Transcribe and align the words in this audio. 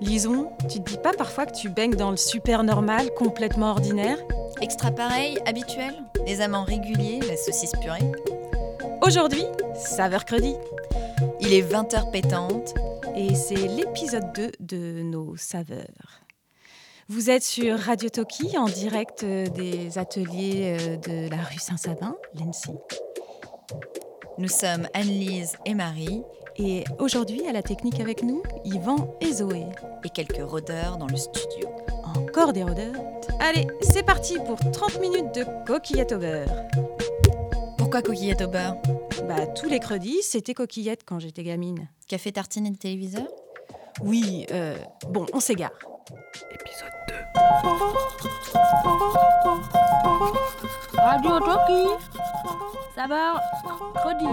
Lison, 0.00 0.50
tu 0.70 0.80
te 0.80 0.90
dis 0.90 0.98
pas 0.98 1.12
parfois 1.12 1.46
que 1.46 1.54
tu 1.54 1.68
baignes 1.68 1.96
dans 1.96 2.10
le 2.10 2.16
super 2.16 2.62
normal, 2.62 3.10
complètement 3.14 3.70
ordinaire 3.70 4.18
Extra 4.60 4.90
pareil, 4.90 5.38
habituel, 5.46 5.94
les 6.26 6.40
amants 6.40 6.64
réguliers, 6.64 7.20
la 7.28 7.36
saucisse 7.36 7.72
purée. 7.80 8.00
Aujourd'hui, 9.02 9.44
saveur 9.74 10.24
credi. 10.24 10.54
Il 11.40 11.52
est 11.52 11.62
20h 11.62 12.10
pétante. 12.10 12.74
Et 13.16 13.34
c'est 13.34 13.54
l'épisode 13.54 14.32
2 14.34 14.52
de 14.60 15.02
nos 15.02 15.36
saveurs. 15.36 16.22
Vous 17.08 17.30
êtes 17.30 17.42
sur 17.42 17.78
Radio 17.78 18.08
Toki 18.08 18.56
en 18.58 18.66
direct 18.66 19.22
euh, 19.24 19.46
des 19.46 19.98
ateliers 19.98 20.76
euh, 20.78 20.96
de 20.96 21.30
la 21.30 21.42
rue 21.42 21.58
Saint-Sabin, 21.58 22.14
l'ENSI. 22.34 22.72
Nous 24.36 24.48
sommes 24.48 24.86
Anne-Lise 24.94 25.56
et 25.64 25.74
Marie. 25.74 26.22
Et 26.60 26.82
aujourd'hui, 26.98 27.46
à 27.46 27.52
la 27.52 27.62
technique 27.62 28.00
avec 28.00 28.24
nous, 28.24 28.42
Yvan 28.64 29.14
et 29.20 29.32
Zoé. 29.32 29.66
Et 30.04 30.08
quelques 30.10 30.42
rôdeurs 30.42 30.96
dans 30.96 31.06
le 31.06 31.16
studio. 31.16 31.68
Encore 32.02 32.52
des 32.52 32.64
rôdeurs 32.64 32.96
Allez, 33.38 33.68
c'est 33.80 34.02
parti 34.02 34.36
pour 34.44 34.58
30 34.72 35.00
minutes 35.00 35.32
de 35.34 35.44
coquillettes 35.64 36.12
au 36.12 36.18
beurre. 36.18 36.50
Pourquoi 37.76 38.02
coquillettes 38.02 38.42
au 38.42 38.48
beurre? 38.48 38.74
Bah, 39.28 39.46
tous 39.46 39.68
les 39.68 39.78
credits, 39.78 40.22
c'était 40.22 40.54
coquillettes 40.54 41.04
quand 41.04 41.20
j'étais 41.20 41.44
gamine. 41.44 41.88
Café 42.08 42.32
tartine 42.32 42.66
et 42.66 42.72
téléviseur? 42.74 43.28
Oui, 44.02 44.44
euh, 44.50 44.76
bon, 45.10 45.26
on 45.32 45.40
s'égare. 45.40 45.70
Épisode 46.50 46.88
2. 47.08 47.14
Radio 50.96 51.38
Toki. 51.38 52.04
Saveur 52.96 53.40
credi. 53.94 54.26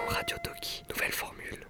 Radio 0.00 0.38
Toki, 0.42 0.82
nouvelle 0.88 1.12
formule. 1.12 1.66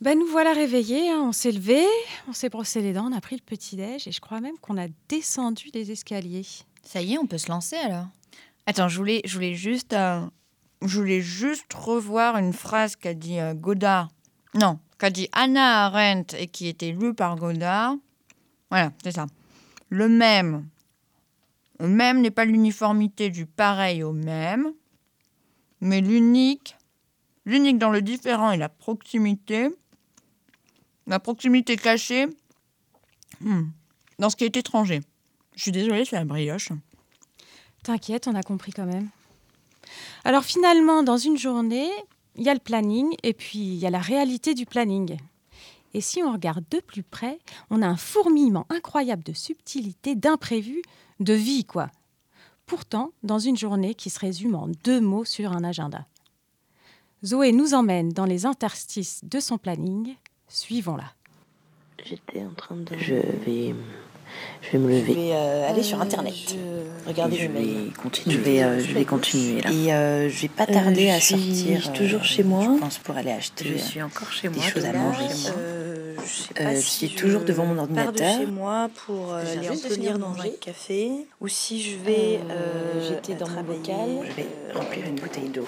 Ben 0.00 0.18
nous 0.18 0.26
voilà 0.26 0.54
réveillés, 0.54 1.10
hein. 1.10 1.20
on 1.24 1.32
s'est 1.32 1.52
levé, 1.52 1.84
on 2.26 2.32
s'est 2.32 2.48
brossé 2.48 2.80
les 2.80 2.94
dents, 2.94 3.10
on 3.10 3.14
a 3.14 3.20
pris 3.20 3.36
le 3.36 3.42
petit-déj 3.42 4.08
et 4.08 4.12
je 4.12 4.20
crois 4.22 4.40
même 4.40 4.56
qu'on 4.58 4.78
a 4.78 4.86
descendu 5.10 5.68
les 5.74 5.90
escaliers. 5.90 6.46
Ça 6.82 7.02
y 7.02 7.12
est, 7.12 7.18
on 7.18 7.26
peut 7.26 7.36
se 7.36 7.50
lancer 7.50 7.76
alors. 7.76 8.06
Attends, 8.64 8.88
je 8.88 8.96
voulais, 8.96 9.20
je 9.26 9.34
voulais 9.34 9.54
juste, 9.54 9.92
euh, 9.92 10.22
je 10.80 10.98
voulais 10.98 11.20
juste 11.20 11.70
revoir 11.74 12.38
une 12.38 12.54
phrase 12.54 12.96
qu'a 12.96 13.12
dit 13.12 13.40
euh, 13.40 13.52
Godard. 13.52 14.08
Non, 14.54 14.78
qu'a 14.98 15.10
dit 15.10 15.28
Anna 15.32 15.84
Arendt 15.84 16.34
et 16.40 16.46
qui 16.46 16.68
était 16.68 16.92
lue 16.92 17.12
par 17.12 17.36
Godard. 17.36 17.96
Voilà, 18.70 18.92
c'est 19.02 19.12
ça. 19.12 19.26
Le 19.90 20.08
même. 20.08 20.66
Le 21.78 21.88
même 21.88 22.22
n'est 22.22 22.30
pas 22.30 22.46
l'uniformité 22.46 23.28
du 23.28 23.44
pareil 23.44 24.02
au 24.02 24.12
même, 24.12 24.72
mais 25.82 26.00
l'unique. 26.00 26.76
L'unique 27.44 27.78
dans 27.78 27.90
le 27.90 28.00
différent 28.00 28.50
est 28.50 28.56
la 28.56 28.68
proximité. 28.70 29.68
La 31.10 31.18
proximité 31.18 31.76
cachée 31.76 32.28
hmm, 33.40 33.64
dans 34.20 34.30
ce 34.30 34.36
qui 34.36 34.44
est 34.44 34.56
étranger. 34.56 35.00
Je 35.56 35.62
suis 35.62 35.72
désolée, 35.72 36.04
c'est 36.04 36.14
la 36.14 36.24
brioche. 36.24 36.70
T'inquiète, 37.82 38.28
on 38.28 38.34
a 38.36 38.44
compris 38.44 38.70
quand 38.72 38.86
même. 38.86 39.08
Alors 40.22 40.44
finalement, 40.44 41.02
dans 41.02 41.16
une 41.16 41.36
journée, 41.36 41.90
il 42.36 42.44
y 42.44 42.48
a 42.48 42.54
le 42.54 42.60
planning 42.60 43.12
et 43.24 43.32
puis 43.32 43.58
il 43.58 43.74
y 43.74 43.86
a 43.86 43.90
la 43.90 43.98
réalité 43.98 44.54
du 44.54 44.66
planning. 44.66 45.18
Et 45.94 46.00
si 46.00 46.22
on 46.22 46.32
regarde 46.32 46.64
de 46.70 46.78
plus 46.78 47.02
près, 47.02 47.40
on 47.70 47.82
a 47.82 47.88
un 47.88 47.96
fourmillement 47.96 48.66
incroyable 48.68 49.24
de 49.24 49.32
subtilité, 49.32 50.14
d'imprévus, 50.14 50.82
de 51.18 51.34
vie, 51.34 51.64
quoi. 51.64 51.90
Pourtant, 52.66 53.10
dans 53.24 53.40
une 53.40 53.56
journée 53.56 53.96
qui 53.96 54.10
se 54.10 54.20
résume 54.20 54.54
en 54.54 54.68
deux 54.84 55.00
mots 55.00 55.24
sur 55.24 55.50
un 55.50 55.64
agenda. 55.64 56.06
Zoé 57.24 57.50
nous 57.50 57.74
emmène 57.74 58.10
dans 58.10 58.26
les 58.26 58.46
interstices 58.46 59.24
de 59.24 59.40
son 59.40 59.58
planning. 59.58 60.14
Suivons-la. 60.50 61.04
J'étais 62.04 62.40
en 62.44 62.52
train 62.54 62.74
de. 62.76 62.96
Je 62.98 63.14
vais. 63.14 63.74
Je 64.62 64.70
vais 64.72 64.78
me 64.78 64.88
lever. 64.90 65.12
Je 65.12 65.18
vais 65.18 65.32
euh, 65.32 65.68
aller 65.70 65.82
sur 65.82 66.00
internet. 66.00 66.34
Regardez 67.06 67.36
je 67.36 67.48
vais 67.48 67.90
continuer. 68.00 68.36
Je 68.36 68.40
vais, 68.40 68.62
euh, 68.62 68.78
je 68.80 68.92
vais 68.94 69.04
continuer 69.04 69.60
là. 69.62 69.70
Et 69.72 69.92
euh, 69.92 70.28
je 70.28 70.42
vais 70.42 70.48
pas 70.48 70.66
tarder 70.66 71.08
Euh, 71.10 71.14
à 71.14 71.18
je 71.18 71.24
suis 71.34 71.54
sortir. 71.56 71.92
toujours 71.92 72.20
euh, 72.20 72.24
chez 72.24 72.42
moi. 72.44 72.62
Je 72.76 72.80
pense 72.80 72.98
pour 72.98 73.16
aller 73.16 73.32
acheter 73.32 73.64
Je 73.76 73.78
suis 73.78 74.02
encore 74.02 74.30
chez 74.30 74.48
des 74.48 74.60
choses 74.60 74.84
à 74.84 74.92
manger. 74.92 75.24
Euh, 75.56 76.14
je 76.24 76.32
sais 76.42 76.60
euh, 76.60 76.64
pas 76.64 76.74
je 76.76 76.80
si 76.80 77.08
suis 77.08 77.16
toujours 77.16 77.42
devant 77.42 77.64
mon 77.66 77.74
pars 77.74 77.82
ordinateur. 78.06 78.38
de 78.38 78.44
chez 78.44 78.50
moi 78.50 78.88
pour 79.06 79.32
euh, 79.32 79.44
Je 79.44 79.92
aller 79.94 80.18
dans 80.18 80.34
un 80.40 80.48
café 80.60 81.10
ou 81.40 81.48
si 81.48 81.82
je 81.82 81.96
vais. 81.98 82.40
Euh, 82.50 82.52
euh, 82.52 83.08
J'étais 83.08 83.34
dans 83.34 83.48
mon 83.48 83.62
bocal. 83.62 84.08
Je 84.28 84.32
vais 84.36 84.46
remplir 84.74 85.06
une 85.06 85.16
bouteille 85.16 85.48
d'eau. 85.48 85.66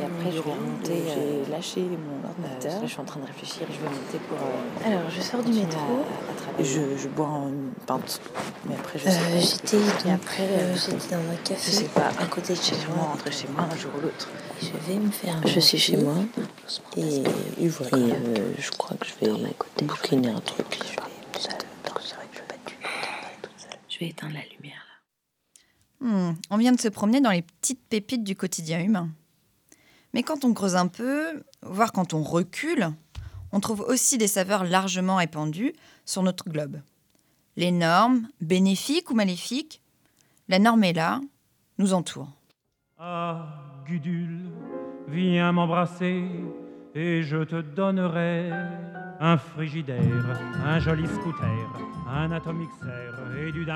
Et 0.00 0.04
après, 0.04 0.30
je 0.32 0.40
vais 0.40 0.52
remonter. 0.52 0.92
euh, 0.92 1.44
J'ai 1.44 1.50
lâché 1.50 1.80
mon 1.82 1.86
euh, 1.96 2.28
ordinateur. 2.28 2.80
je 2.82 2.86
suis 2.88 3.00
en 3.00 3.04
train 3.04 3.20
de 3.20 3.26
réfléchir 3.26 3.66
je 3.68 3.78
vais 3.78 3.88
monter 3.94 4.18
pour. 4.28 4.38
euh, 4.38 4.86
Alors, 4.98 5.10
je 5.10 5.20
sors 5.20 5.42
du 5.42 5.52
métro. 5.52 5.80
à- 5.80 6.32
à 6.32 6.34
travailler. 6.34 6.64
Je, 6.64 6.96
je 7.02 7.08
bois 7.08 7.26
une 7.48 7.70
pinte. 7.86 8.20
Mais 8.68 8.74
après, 8.74 8.98
je 8.98 9.04
sais 9.04 9.10
Euh, 9.10 9.40
j'étais 9.40 9.76
donc, 9.78 10.14
après, 10.14 10.48
j'étais 10.76 11.14
dans 11.14 11.20
un 11.20 11.36
je 11.44 11.48
café 11.50 11.70
sais 11.72 11.84
pas. 11.84 12.08
à 12.18 12.26
côté 12.26 12.54
de 12.54 12.58
chez 12.60 12.76
moi. 12.88 13.04
rentrer 13.06 13.32
chez 13.32 13.48
moi 13.48 13.68
un 13.70 13.76
jour 13.76 13.90
ou 13.96 14.00
l'autre. 14.00 14.28
Je 14.60 14.92
vais 14.92 14.98
me 14.98 15.10
faire. 15.10 15.36
un 15.36 15.46
Je 15.46 15.60
suis 15.60 15.78
chez 15.78 15.96
moi. 15.96 16.14
Et, 16.96 17.22
et 17.64 17.68
voilà. 17.68 17.98
Et 17.98 18.12
euh, 18.12 18.52
je 18.58 18.70
crois 18.70 18.96
que 18.96 19.06
je 19.06 19.26
vais 19.26 19.32
bouquiner 19.84 20.28
un 20.30 20.40
truc. 20.40 20.66
Je 20.70 20.80
vais, 20.80 21.62
je 23.88 23.98
vais 23.98 24.06
éteindre 24.08 24.34
la 24.34 24.40
lumière. 24.56 24.82
là. 26.00 26.06
Hmm, 26.08 26.34
on 26.50 26.56
vient 26.56 26.72
de 26.72 26.80
se 26.80 26.88
promener 26.88 27.20
dans 27.20 27.30
les 27.30 27.42
petites 27.42 27.80
pépites 27.88 28.24
du 28.24 28.34
quotidien 28.34 28.80
humain. 28.80 29.08
Mais 30.14 30.22
quand 30.22 30.44
on 30.44 30.52
creuse 30.52 30.76
un 30.76 30.88
peu, 30.88 31.42
voire 31.62 31.92
quand 31.92 32.14
on 32.14 32.22
recule, 32.22 32.90
on 33.52 33.60
trouve 33.60 33.80
aussi 33.80 34.18
des 34.18 34.26
saveurs 34.26 34.64
largement 34.64 35.16
répandues 35.16 35.72
sur 36.04 36.22
notre 36.22 36.48
globe. 36.48 36.80
Les 37.56 37.70
normes, 37.70 38.28
bénéfiques 38.40 39.10
ou 39.10 39.14
maléfiques, 39.14 39.80
la 40.48 40.58
norme 40.58 40.84
est 40.84 40.92
là, 40.92 41.20
nous 41.78 41.94
entoure. 41.94 42.28
Ah, 42.98 43.46
Gudule, 43.86 44.50
viens 45.08 45.52
m'embrasser 45.52 46.24
et 46.94 47.22
je 47.22 47.44
te 47.44 47.60
donnerai 47.60 48.50
un 49.20 49.36
frigidaire, 49.36 50.40
un 50.64 50.78
joli 50.78 51.06
scooter, 51.06 51.72
un 52.08 52.30
atomixer 52.32 52.86
et 53.38 53.52
du. 53.52 53.66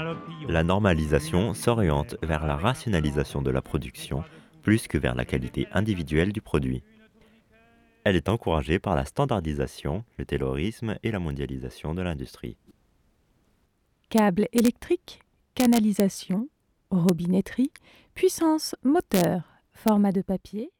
La 0.48 0.62
normalisation 0.62 1.54
s'oriente 1.54 2.16
vers 2.22 2.46
la 2.46 2.56
rationalisation 2.56 3.42
de 3.42 3.50
la 3.50 3.62
production 3.62 4.22
plus 4.66 4.88
que 4.88 4.98
vers 4.98 5.14
la 5.14 5.24
qualité 5.24 5.68
individuelle 5.70 6.32
du 6.32 6.40
produit. 6.40 6.82
Elle 8.02 8.16
est 8.16 8.28
encouragée 8.28 8.80
par 8.80 8.96
la 8.96 9.04
standardisation, 9.04 10.02
le 10.18 10.26
taylorisme 10.26 10.96
et 11.04 11.12
la 11.12 11.20
mondialisation 11.20 11.94
de 11.94 12.02
l'industrie. 12.02 12.56
Câble 14.08 14.48
électrique, 14.50 15.20
canalisation, 15.54 16.48
robinetterie, 16.90 17.70
puissance 18.14 18.74
moteur, 18.82 19.42
format 19.72 20.10
de 20.10 20.22
papier. 20.22 20.72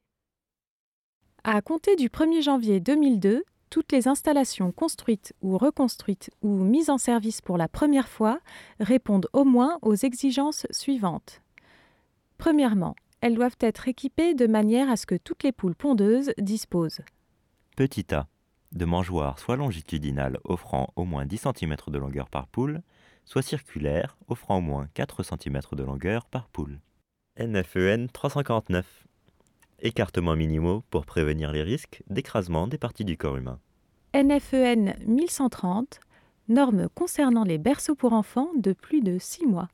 À 1.45 1.63
compter 1.63 1.95
du 1.95 2.09
1er 2.09 2.43
janvier 2.43 2.81
2002, 2.81 3.45
toutes 3.71 3.93
les 3.93 4.09
installations 4.09 4.73
construites 4.73 5.33
ou 5.43 5.59
reconstruites 5.59 6.33
ou 6.43 6.65
mises 6.65 6.91
en 6.91 6.99
service 6.99 7.41
pour 7.41 7.57
la 7.57 7.69
première 7.69 8.09
fois 8.09 8.41
répondent 8.81 9.29
au 9.33 9.45
moins 9.45 9.79
aux 9.83 9.95
exigences 9.95 10.67
suivantes. 10.73 11.41
Premièrement, 12.37 12.97
elles 13.21 13.35
doivent 13.35 13.57
être 13.61 13.89
équipées 13.89 14.35
de 14.35 14.47
manière 14.47 14.91
à 14.91 14.97
ce 14.97 15.07
que 15.07 15.15
toutes 15.15 15.43
les 15.43 15.53
poules 15.53 15.75
pondeuses 15.75 16.33
disposent 16.39 17.01
Petit 17.77 18.15
a, 18.15 18.27
de 18.73 18.85
mangeoires 18.85 19.39
soit 19.39 19.57
longitudinales 19.57 20.39
offrant 20.45 20.93
au 20.97 21.05
moins 21.05 21.27
10 21.27 21.49
cm 21.55 21.77
de 21.89 21.99
longueur 21.99 22.29
par 22.29 22.47
poule, 22.47 22.83
soit 23.25 23.43
circulaires 23.43 24.17
offrant 24.29 24.59
au 24.59 24.61
moins 24.63 24.89
4 24.95 25.23
cm 25.23 25.61
de 25.73 25.83
longueur 25.83 26.27
par 26.27 26.49
poule. 26.49 26.81
NFEN 27.39 28.09
349. 28.13 29.07
Écartements 29.81 30.37
minimaux 30.37 30.83
pour 30.91 31.05
prévenir 31.05 31.53
les 31.53 31.63
risques 31.63 32.03
d'écrasement 32.09 32.67
des 32.67 32.79
parties 32.79 33.05
du 33.05 33.19
corps 33.19 33.37
humain. 33.37 33.61
NFEN 34.15 34.95
1130, 35.07 36.01
normes 36.49 36.89
concernant 36.95 37.45
les 37.45 37.59
berceaux 37.59 37.95
pour 37.95 38.15
enfants 38.15 38.49
de 38.57 38.73
plus 38.73 39.03
de 39.03 39.19
6 39.19 39.47
mois. 39.47 39.69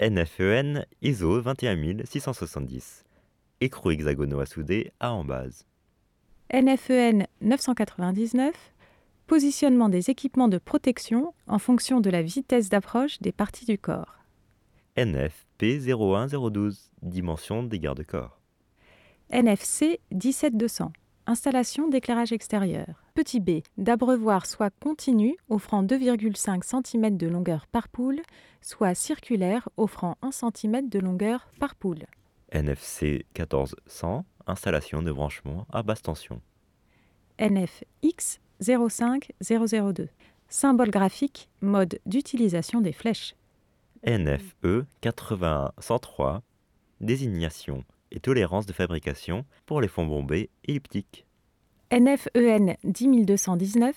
NFEN 0.00 0.86
ISO 1.02 1.42
21670. 1.42 3.04
Écrous 3.60 3.90
hexagonaux 3.90 4.40
à 4.40 4.46
souder 4.46 4.90
à 5.00 5.12
en 5.12 5.22
base. 5.22 5.66
NFEN 6.52 7.26
999, 7.42 8.54
positionnement 9.26 9.90
des 9.90 10.08
équipements 10.08 10.48
de 10.48 10.56
protection 10.56 11.34
en 11.46 11.58
fonction 11.58 12.00
de 12.00 12.08
la 12.08 12.22
vitesse 12.22 12.70
d'approche 12.70 13.20
des 13.20 13.32
parties 13.32 13.66
du 13.66 13.76
corps. 13.78 14.16
NF 14.96 15.46
P01012. 15.60 16.88
Dimension 17.02 17.62
des 17.62 17.78
garde-corps. 17.78 18.40
NFC 19.30 20.00
17200, 20.10 20.92
installation 21.26 21.88
d'éclairage 21.88 22.32
extérieur. 22.32 23.01
Petit 23.14 23.40
b, 23.40 23.60
d'abreuvoir 23.76 24.46
soit 24.46 24.72
continu 24.80 25.36
offrant 25.50 25.82
2,5 25.82 26.62
cm 26.62 27.18
de 27.18 27.26
longueur 27.26 27.66
par 27.66 27.88
poule, 27.88 28.22
soit 28.62 28.94
circulaire 28.94 29.68
offrant 29.76 30.16
1 30.22 30.30
cm 30.30 30.88
de 30.88 30.98
longueur 30.98 31.50
par 31.60 31.74
poule. 31.74 32.06
NFC 32.52 33.26
14100. 33.34 34.24
Installation 34.46 35.02
de 35.02 35.12
branchement 35.12 35.66
à 35.70 35.82
basse 35.82 36.02
tension. 36.02 36.40
NFX 37.38 38.40
05002, 38.60 40.08
symbole 40.48 40.90
graphique, 40.90 41.48
mode 41.60 42.00
d'utilisation 42.06 42.80
des 42.80 42.92
flèches. 42.92 43.36
NFE 44.06 44.84
81103. 45.02 46.42
Désignation 47.00 47.84
et 48.10 48.20
tolérance 48.20 48.66
de 48.66 48.72
fabrication 48.72 49.44
pour 49.66 49.80
les 49.80 49.88
fonds 49.88 50.06
bombés 50.06 50.50
elliptiques. 50.64 51.26
NFEN 51.92 52.76
10219, 52.84 53.94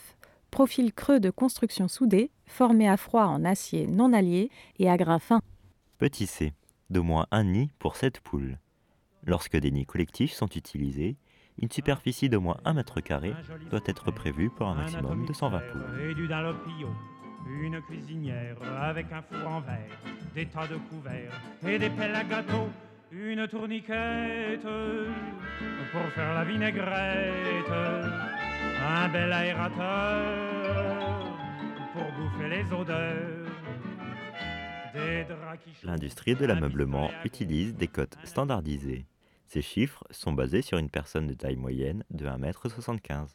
profil 0.51 0.91
creux 0.91 1.21
de 1.21 1.29
construction 1.29 1.87
soudée, 1.87 2.29
formé 2.45 2.89
à 2.89 2.97
froid 2.97 3.23
en 3.23 3.45
acier 3.45 3.87
non 3.87 4.11
allié 4.11 4.49
et 4.79 4.89
à 4.89 4.97
grain 4.97 5.17
fin. 5.17 5.39
Petit 5.97 6.27
c. 6.27 6.51
D'au 6.89 7.03
moins 7.03 7.25
un 7.31 7.45
nid 7.45 7.71
pour 7.79 7.95
7 7.95 8.19
poules. 8.19 8.57
Lorsque 9.23 9.55
des 9.55 9.71
nids 9.71 9.85
collectifs 9.85 10.33
sont 10.33 10.49
utilisés, 10.49 11.15
une 11.57 11.71
superficie 11.71 12.27
d'au 12.27 12.41
moins 12.41 12.57
1 12.65 12.73
mètre 12.73 12.99
carré 12.99 13.33
doit 13.69 13.79
être 13.85 14.11
prévue 14.11 14.49
pour 14.49 14.67
un 14.67 14.75
maximum 14.75 15.25
de 15.25 15.31
120 15.31 15.59
poules. 15.71 16.01
Et 16.01 16.13
du 16.15 16.27
Dunlopio, 16.27 16.89
une 17.47 17.81
cuisinière 17.83 18.57
avec 18.77 19.05
un 19.13 19.21
four 19.21 19.49
en 19.49 19.61
verre, 19.61 20.01
des 20.35 20.47
tas 20.47 20.67
de 20.67 20.75
couverts 20.89 21.41
et 21.65 21.79
des 21.79 21.89
pelles 21.89 22.15
à 22.15 22.25
gâteau, 22.25 22.67
une 23.17 23.47
tourniquette 23.47 24.67
pour 25.91 26.05
faire 26.13 26.33
la 26.33 26.43
vinaigrette, 26.43 27.71
un 28.81 29.07
bel 29.09 29.31
aérateur 29.31 30.57
pour 31.93 32.03
bouffer 32.03 32.49
les 32.49 32.73
odeurs. 32.73 33.47
Des 34.93 35.23
draps 35.23 35.63
qui 35.63 35.73
chauffent, 35.73 35.83
L'industrie 35.85 36.35
de 36.35 36.45
l'ameublement 36.45 37.09
utilise 37.23 37.75
des 37.75 37.87
cotes 37.87 38.17
standardisées. 38.23 39.05
Ces 39.47 39.61
chiffres 39.61 40.03
sont 40.11 40.33
basés 40.33 40.61
sur 40.61 40.77
une 40.77 40.89
personne 40.89 41.27
de 41.27 41.33
taille 41.33 41.55
moyenne 41.55 42.03
de 42.09 42.25
1,75 42.25 43.11
m. 43.11 43.25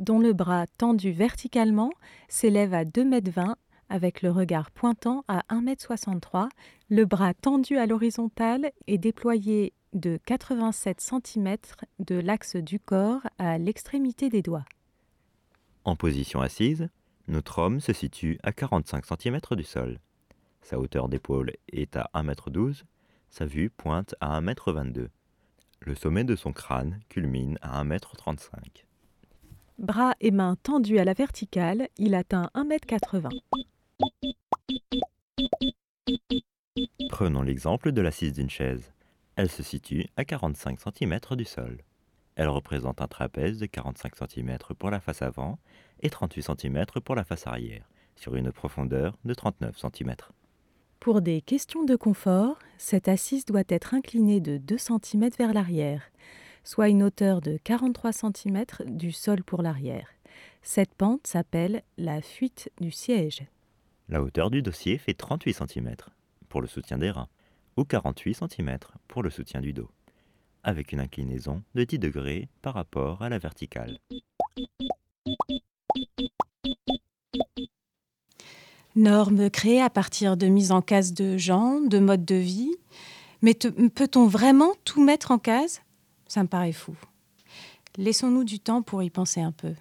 dont 0.00 0.18
le 0.18 0.32
bras 0.32 0.66
tendu 0.78 1.12
verticalement 1.12 1.92
s'élève 2.28 2.74
à 2.74 2.84
2,20 2.84 3.50
m 3.50 3.54
avec 3.90 4.22
le 4.22 4.30
regard 4.30 4.70
pointant 4.70 5.24
à 5.28 5.42
1,63 5.50 6.44
m, 6.44 6.48
le 6.88 7.04
bras 7.04 7.34
tendu 7.34 7.76
à 7.76 7.86
l'horizontale 7.86 8.70
et 8.86 8.96
déployé 8.96 9.74
de 9.92 10.18
87 10.24 11.00
cm 11.00 11.56
de 11.98 12.14
l'axe 12.14 12.56
du 12.56 12.78
corps 12.80 13.22
à 13.38 13.58
l'extrémité 13.58 14.28
des 14.28 14.40
doigts. 14.40 14.64
En 15.84 15.96
position 15.96 16.40
assise, 16.40 16.88
notre 17.28 17.58
homme 17.58 17.80
se 17.80 17.92
situe 17.92 18.38
à 18.42 18.52
45 18.52 19.04
cm 19.04 19.40
du 19.52 19.64
sol. 19.64 19.98
Sa 20.62 20.78
hauteur 20.78 21.08
d'épaule 21.08 21.52
est 21.72 21.96
à 21.96 22.10
1,12 22.14 22.68
m, 22.68 22.74
sa 23.28 23.46
vue 23.46 23.70
pointe 23.70 24.14
à 24.20 24.40
1,22 24.40 25.00
m. 25.00 25.08
Le 25.80 25.94
sommet 25.94 26.24
de 26.24 26.36
son 26.36 26.52
crâne 26.52 27.00
culmine 27.08 27.58
à 27.62 27.82
1,35 27.82 28.38
m. 28.54 28.62
Bras 29.78 30.14
et 30.20 30.30
mains 30.30 30.56
tendus 30.62 30.98
à 30.98 31.04
la 31.04 31.14
verticale, 31.14 31.88
il 31.96 32.14
atteint 32.14 32.50
1,80 32.54 33.32
m. 33.32 33.62
Prenons 37.08 37.42
l'exemple 37.42 37.92
de 37.92 38.00
l'assise 38.00 38.32
d'une 38.32 38.50
chaise. 38.50 38.92
Elle 39.36 39.50
se 39.50 39.62
situe 39.62 40.06
à 40.16 40.24
45 40.24 40.78
cm 40.80 41.18
du 41.32 41.44
sol. 41.44 41.78
Elle 42.36 42.48
représente 42.48 43.02
un 43.02 43.08
trapèze 43.08 43.58
de 43.58 43.66
45 43.66 44.14
cm 44.16 44.58
pour 44.78 44.90
la 44.90 45.00
face 45.00 45.22
avant 45.22 45.58
et 46.00 46.10
38 46.10 46.42
cm 46.42 46.84
pour 47.04 47.14
la 47.14 47.24
face 47.24 47.46
arrière, 47.46 47.88
sur 48.16 48.36
une 48.36 48.52
profondeur 48.52 49.18
de 49.24 49.34
39 49.34 49.76
cm. 49.76 50.14
Pour 51.00 51.20
des 51.20 51.40
questions 51.40 51.84
de 51.84 51.96
confort, 51.96 52.58
cette 52.78 53.08
assise 53.08 53.44
doit 53.44 53.64
être 53.68 53.94
inclinée 53.94 54.40
de 54.40 54.58
2 54.58 54.78
cm 54.78 55.30
vers 55.38 55.52
l'arrière, 55.52 56.02
soit 56.64 56.88
une 56.88 57.02
hauteur 57.02 57.40
de 57.40 57.58
43 57.64 58.12
cm 58.12 58.64
du 58.86 59.12
sol 59.12 59.42
pour 59.42 59.62
l'arrière. 59.62 60.08
Cette 60.62 60.94
pente 60.94 61.26
s'appelle 61.26 61.82
la 61.98 62.22
fuite 62.22 62.70
du 62.80 62.90
siège. 62.90 63.42
La 64.10 64.20
hauteur 64.20 64.50
du 64.50 64.60
dossier 64.60 64.98
fait 64.98 65.14
38 65.14 65.68
cm 65.68 65.94
pour 66.48 66.60
le 66.60 66.66
soutien 66.66 66.98
des 66.98 67.12
reins 67.12 67.28
ou 67.76 67.84
48 67.84 68.40
cm 68.50 68.78
pour 69.06 69.22
le 69.22 69.30
soutien 69.30 69.60
du 69.60 69.72
dos, 69.72 69.88
avec 70.64 70.90
une 70.90 70.98
inclinaison 70.98 71.62
de 71.76 71.84
10 71.84 72.00
degrés 72.00 72.48
par 72.60 72.74
rapport 72.74 73.22
à 73.22 73.28
la 73.28 73.38
verticale. 73.38 73.98
Normes 78.96 79.48
créées 79.48 79.80
à 79.80 79.90
partir 79.90 80.36
de 80.36 80.48
mise 80.48 80.72
en 80.72 80.82
case 80.82 81.14
de 81.14 81.38
gens, 81.38 81.80
de 81.80 82.00
modes 82.00 82.24
de 82.24 82.34
vie. 82.34 82.74
Mais 83.42 83.54
peut-on 83.54 84.26
vraiment 84.26 84.72
tout 84.84 85.04
mettre 85.04 85.30
en 85.30 85.38
case? 85.38 85.82
Ça 86.26 86.42
me 86.42 86.48
paraît 86.48 86.72
fou. 86.72 86.96
Laissons-nous 87.96 88.42
du 88.42 88.58
temps 88.58 88.82
pour 88.82 89.04
y 89.04 89.10
penser 89.10 89.40
un 89.40 89.52
peu. 89.52 89.72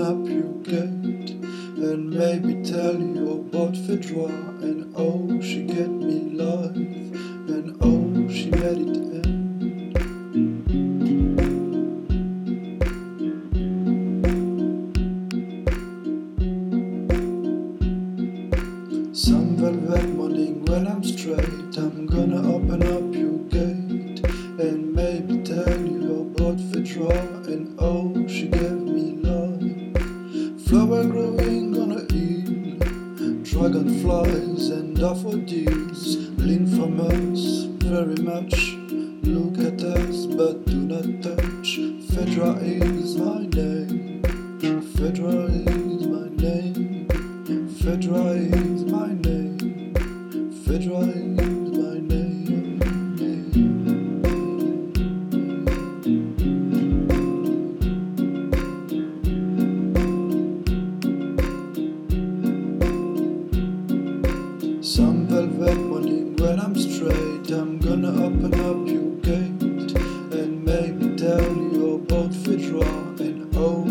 Up 0.00 0.28
your 0.28 0.52
gate 0.62 1.30
and 1.78 2.10
maybe 2.10 2.62
tell 2.62 2.94
you 3.00 3.32
about 3.32 3.72
Fedra 3.72 4.28
and 4.62 4.92
oh, 4.94 5.40
she 5.40 5.62
get 5.62 5.88
me 5.88 6.30
live 6.32 6.76
and 6.76 7.76
oh, 7.80 8.28
she 8.28 8.50
made 8.50 8.88
it 8.88 8.96
end. 9.24 9.56
Some 19.16 19.56
velvet 19.56 20.08
morning 20.10 20.64
when 20.66 20.86
I'm 20.88 21.02
straight, 21.04 21.76
I'm 21.78 22.06
gonna 22.06 22.54
open 22.54 22.82
up 22.82 23.14
your 23.14 23.35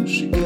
she 0.08 0.45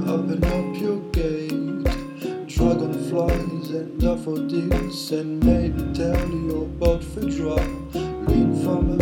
gonna 0.00 0.14
open 0.14 0.44
up 0.44 0.80
your 0.80 0.98
gate. 1.10 2.46
Dragonflies 2.46 3.70
and 3.70 4.00
daffodils, 4.00 5.12
and 5.12 5.42
maybe 5.44 5.82
tell 5.94 6.28
you 6.28 6.70
about 6.76 7.00
Fedra. 7.00 7.56
Lean 8.28 8.62
from 8.62 8.98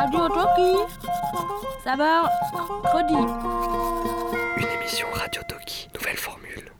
Radio 0.00 0.28
Toki. 0.28 0.94
Ça 1.84 1.94
va 1.94 2.22
Redis. 2.22 3.12
Une 4.56 4.80
émission 4.80 5.06
Radio 5.12 5.42
Toki, 5.46 5.88
nouvelle 5.94 6.16
formule. 6.16 6.72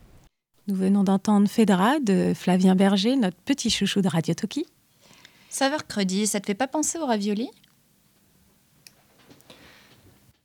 Nous 0.66 0.74
venons 0.74 1.04
d'entendre 1.04 1.46
Fedra 1.46 2.00
de 2.00 2.32
Flavien 2.34 2.74
Berger, 2.74 3.16
notre 3.16 3.36
petit 3.36 3.68
chouchou 3.68 4.00
de 4.00 4.08
Radio 4.08 4.32
Toki. 4.32 4.64
Saveur 5.50 5.86
cruddy, 5.86 6.26
ça 6.26 6.40
te 6.40 6.46
fait 6.46 6.54
pas 6.54 6.66
penser 6.66 6.96
au 6.98 7.04
ravioli? 7.04 7.50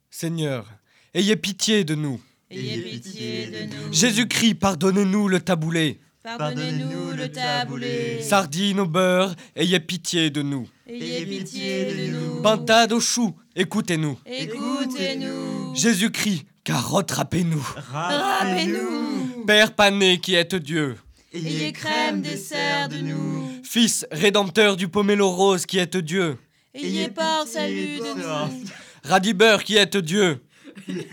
Seigneur, 0.09 0.69
ayez 1.13 1.37
pitié 1.37 1.85
de 1.85 1.95
nous. 1.95 2.19
Ayez 2.51 2.81
pitié 2.81 3.47
de 3.47 3.73
nous. 3.73 3.93
Jésus-Christ, 3.93 4.55
pardonnez-nous 4.55 5.29
le 5.29 5.39
taboulé. 5.39 6.01
Pardonnez-nous 6.23 7.11
le 7.11 7.31
taboulé. 7.31 8.21
Sardines 8.21 8.81
au 8.81 8.85
beurre, 8.85 9.33
ayez 9.55 9.79
pitié 9.79 10.29
de 10.29 10.41
nous. 10.41 10.67
Ayez 10.87 11.25
pitié 11.25 11.85
de 11.85 12.11
nous. 12.11 12.41
Pintade 12.43 12.93
au 12.93 12.99
chou, 12.99 13.35
écoutez-nous. 13.55 14.19
Écoutez-nous. 14.23 15.73
Jésus-Christ, 15.75 16.45
carotte 16.63 17.09
râpez-nous. 17.09 17.65
Rappelez-nous. 17.91 19.45
Père 19.47 19.73
pané 19.73 20.19
qui 20.19 20.35
êtes 20.35 20.53
Dieu. 20.53 20.95
Ayez 21.33 21.71
crème 21.71 22.21
dessert 22.21 22.87
de 22.89 22.97
nous. 22.97 23.49
Fils 23.63 24.05
rédempteur 24.11 24.75
du 24.75 24.87
pomelo 24.87 25.31
rose 25.31 25.65
qui 25.65 25.79
êtes 25.79 25.97
Dieu. 25.97 26.37
Ayez 26.75 27.09
par 27.09 27.47
salut 27.47 27.97
de 27.97 28.13
nous. 28.21 28.63
Radibeur 29.03 29.63
qui 29.63 29.77
êtes 29.77 29.97
Dieu. 29.97 30.43
Ayez 30.87 31.03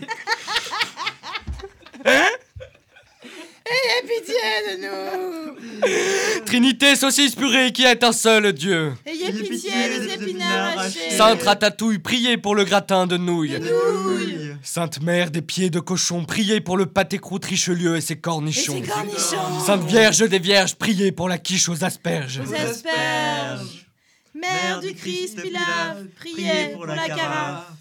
pitié 4.03 4.35
de 4.67 4.77
nous. 4.83 5.57
Trinité 6.53 6.95
saucisse 6.95 7.33
purée 7.33 7.71
qui 7.71 7.81
est 7.81 8.03
un 8.03 8.11
seul 8.11 8.53
Dieu. 8.53 8.93
Ayez 9.07 9.33
pitié 9.33 9.71
des 9.71 10.13
épinards 10.13 10.77
hachés. 10.77 11.09
Sainte 11.09 11.41
Ratatouille, 11.41 11.97
priez 11.97 12.37
pour 12.37 12.53
le 12.53 12.63
gratin 12.63 13.07
de 13.07 13.17
nouilles. 13.17 13.59
Nouilles. 13.59 14.53
Sainte 14.61 15.01
Mère 15.01 15.31
des 15.31 15.41
pieds 15.41 15.71
de 15.71 15.79
cochon, 15.79 16.25
priez 16.25 16.61
pour 16.61 16.77
le 16.77 16.85
pâté 16.85 17.17
croûte 17.17 17.45
Richelieu 17.45 17.97
et 17.97 18.01
ses 18.01 18.17
cornichons. 18.17 18.75
Et 18.75 18.83
ses 18.83 18.87
cornichons. 18.87 19.65
Sainte 19.65 19.83
Vierge 19.87 20.29
des 20.29 20.37
Vierges, 20.37 20.75
priez 20.75 21.11
pour 21.11 21.27
la 21.27 21.39
quiche 21.39 21.69
aux 21.69 21.83
asperges. 21.83 22.39
Aux 22.45 22.53
asperges. 22.53 23.87
Mère 24.35 24.79
du 24.79 24.93
Christ 24.93 25.41
Pilaf, 25.41 26.03
priez 26.19 26.73
pour 26.75 26.85
la 26.85 27.07
carafe. 27.07 27.71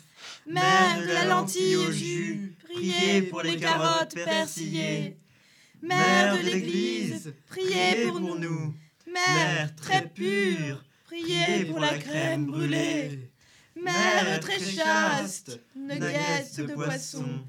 Mère 0.47 0.99
de 1.07 1.13
la 1.13 1.27
lentille 1.27 1.77
au 1.77 1.93
jus, 1.93 2.55
priez 2.73 3.21
pour 3.21 3.43
les 3.43 3.59
carottes 3.59 4.15
persillées. 4.15 5.19
Mère 5.83 6.37
de 6.37 6.43
l'Église, 6.43 7.35
priez 7.49 8.07
pour 8.07 8.21
nous. 8.21 8.75
Mère 9.13 9.75
très 9.75 10.07
pure, 10.09 10.83
priez 11.05 11.65
pour 11.65 11.81
la 11.81 11.99
crème 11.99 12.47
brûlée. 12.47 13.31
Mère 13.75 14.41
très 14.41 14.61
chaste, 14.61 15.61
nuggets 15.75 16.47
de 16.59 16.73
poisson. 16.73 17.45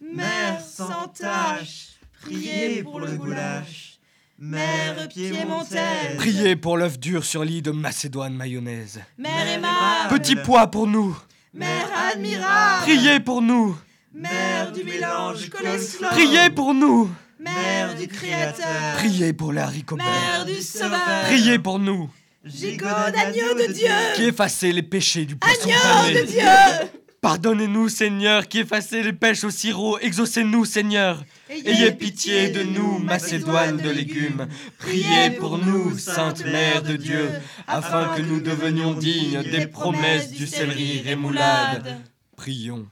Mère 0.00 0.60
sans 0.60 1.08
tache, 1.08 1.98
priez 2.20 2.82
pour 2.82 3.00
le 3.00 3.16
goulash. 3.16 3.98
Mère 4.40 5.08
piémontaise, 5.08 6.16
Priez 6.16 6.54
pour 6.54 6.76
l'œuf 6.76 6.96
dur 7.00 7.24
sur 7.24 7.42
lit 7.42 7.60
de 7.60 7.72
Macédoine 7.72 8.34
mayonnaise. 8.34 9.00
Mère 9.16 9.48
aimable, 9.48 10.16
Petit 10.16 10.36
pois 10.36 10.68
pour 10.68 10.86
nous. 10.86 11.18
Mère 11.52 11.88
admirable, 12.12 12.82
Priez 12.82 13.18
pour 13.18 13.42
nous. 13.42 13.76
Mère 14.12 14.70
du 14.70 14.84
mélange 14.84 15.48
cholestérol, 15.50 16.10
Priez 16.10 16.50
pour 16.50 16.72
nous. 16.72 17.10
Mère 17.54 17.94
du 17.94 18.08
Créateur, 18.08 18.94
Priez 18.96 19.32
pour. 19.32 19.52
Mère 19.52 20.44
du 20.46 20.60
Sauveur, 20.62 21.24
Priez 21.24 21.58
pour 21.58 21.78
nous. 21.78 22.10
gigot 22.44 22.86
d'agneau 22.86 23.54
de 23.54 23.72
Dieu, 23.72 23.88
Qui 24.16 24.24
effacez 24.24 24.72
les 24.72 24.82
péchés 24.82 25.24
du 25.24 25.36
poisson 25.36 25.68
agneau 25.70 26.20
de. 26.20 26.26
Dieu. 26.26 26.88
Pardonnez-nous, 27.20 27.88
Seigneur, 27.88 28.46
qui 28.46 28.60
effacez 28.60 29.02
les 29.02 29.12
pêches 29.12 29.42
au 29.42 29.50
sirop. 29.50 29.98
Exaucez-nous, 29.98 30.64
Seigneur. 30.64 31.24
Ayez 31.50 31.90
pitié 31.90 32.50
de 32.50 32.62
nous, 32.62 32.98
Macédoine 33.00 33.76
de 33.76 33.90
légumes. 33.90 34.46
Priez 34.78 35.30
pour 35.38 35.58
nous, 35.58 35.98
Sainte 35.98 36.44
Mère 36.44 36.82
de 36.82 36.94
Dieu, 36.94 37.28
afin 37.66 38.14
que 38.16 38.22
nous 38.22 38.40
devenions 38.40 38.94
dignes 38.94 39.42
des 39.42 39.66
promesses 39.66 40.30
du 40.30 40.46
céleri 40.46 41.02
rémoulade. 41.04 41.98
Prions. 42.36 42.86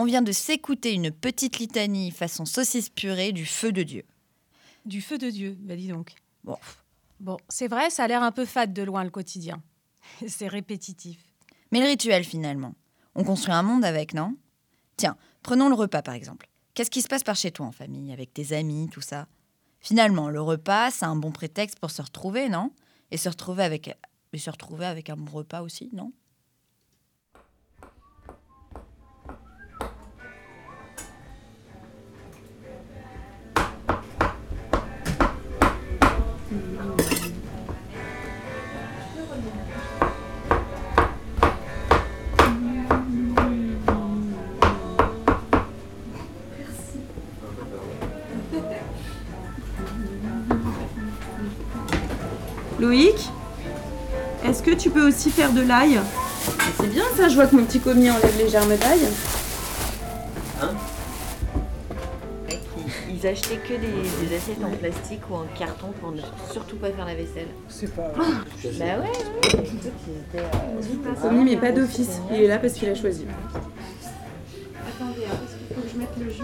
On 0.00 0.04
vient 0.04 0.22
de 0.22 0.30
s'écouter 0.30 0.94
une 0.94 1.10
petite 1.10 1.58
litanie 1.58 2.12
façon 2.12 2.44
saucisse 2.44 2.88
purée 2.88 3.32
du 3.32 3.44
feu 3.44 3.72
de 3.72 3.82
Dieu. 3.82 4.04
Du 4.86 5.02
feu 5.02 5.18
de 5.18 5.28
Dieu, 5.28 5.56
bah 5.58 5.74
dis 5.74 5.88
donc. 5.88 6.14
Bon, 6.44 6.56
Bon, 7.18 7.36
c'est 7.48 7.66
vrai, 7.66 7.90
ça 7.90 8.04
a 8.04 8.06
l'air 8.06 8.22
un 8.22 8.30
peu 8.30 8.44
fade 8.44 8.72
de 8.72 8.82
loin 8.84 9.02
le 9.02 9.10
quotidien. 9.10 9.60
C'est 10.28 10.46
répétitif. 10.46 11.18
mais 11.72 11.80
le 11.80 11.86
rituel 11.86 12.22
finalement. 12.22 12.76
On 13.16 13.24
construit 13.24 13.52
un 13.52 13.64
monde 13.64 13.84
avec, 13.84 14.14
non? 14.14 14.36
Tiens, 14.96 15.16
prenons 15.42 15.68
le 15.68 15.74
repas 15.74 16.02
par 16.02 16.14
exemple. 16.14 16.48
Qu'est-ce 16.74 16.92
qui 16.92 17.02
se 17.02 17.08
passe 17.08 17.24
par 17.24 17.34
chez 17.34 17.50
toi 17.50 17.66
en 17.66 17.72
famille, 17.72 18.12
avec 18.12 18.32
tes 18.32 18.52
amis, 18.52 18.88
tout 18.92 19.00
ça? 19.00 19.26
Finalement, 19.80 20.28
le 20.28 20.40
repas, 20.40 20.92
c'est 20.92 21.06
un 21.06 21.16
bon 21.16 21.32
prétexte 21.32 21.80
pour 21.80 21.90
se 21.90 22.02
retrouver, 22.02 22.48
non? 22.48 22.70
Et 23.10 23.16
se 23.16 23.28
retrouver 23.28 23.64
avec, 23.64 23.88
et 24.32 24.38
se 24.38 24.48
retrouver 24.48 24.86
avec 24.86 25.10
un 25.10 25.16
bon 25.16 25.32
repas 25.32 25.62
aussi, 25.62 25.90
non? 25.92 26.12
Loïc 52.88 53.28
Est-ce 54.46 54.62
que 54.62 54.70
tu 54.70 54.88
peux 54.88 55.06
aussi 55.06 55.30
faire 55.30 55.52
de 55.52 55.60
l'ail? 55.60 56.00
C'est 56.80 56.86
bien 56.90 57.04
ça, 57.16 57.28
je 57.28 57.34
vois 57.34 57.46
que 57.46 57.54
mon 57.56 57.64
petit 57.64 57.80
commis 57.80 58.10
enlève 58.10 58.34
les 58.38 58.48
germes 58.48 58.74
d'ail. 58.76 59.00
Ils 63.10 63.26
achetaient 63.26 63.56
que 63.56 63.74
des, 63.74 64.26
des 64.28 64.36
assiettes 64.36 64.64
en 64.64 64.70
plastique 64.70 65.20
ou 65.30 65.34
en 65.34 65.44
carton 65.58 65.88
pour 66.00 66.12
ne 66.12 66.20
surtout 66.52 66.76
pas 66.76 66.90
faire 66.90 67.04
la 67.04 67.14
vaisselle. 67.14 67.48
C'est 67.68 67.92
pas. 67.94 68.12
Bah 68.14 68.24
ouais, 68.80 69.00
ouais. 69.02 69.60
Euh, 70.36 71.14
Commis, 71.20 71.44
mais 71.44 71.56
pas 71.56 71.72
d'office. 71.72 72.20
Il 72.30 72.42
est 72.42 72.46
là 72.46 72.58
parce 72.58 72.74
qu'il 72.74 72.88
a 72.88 72.94
choisi. 72.94 73.26
Le 76.20 76.30
jus. 76.30 76.42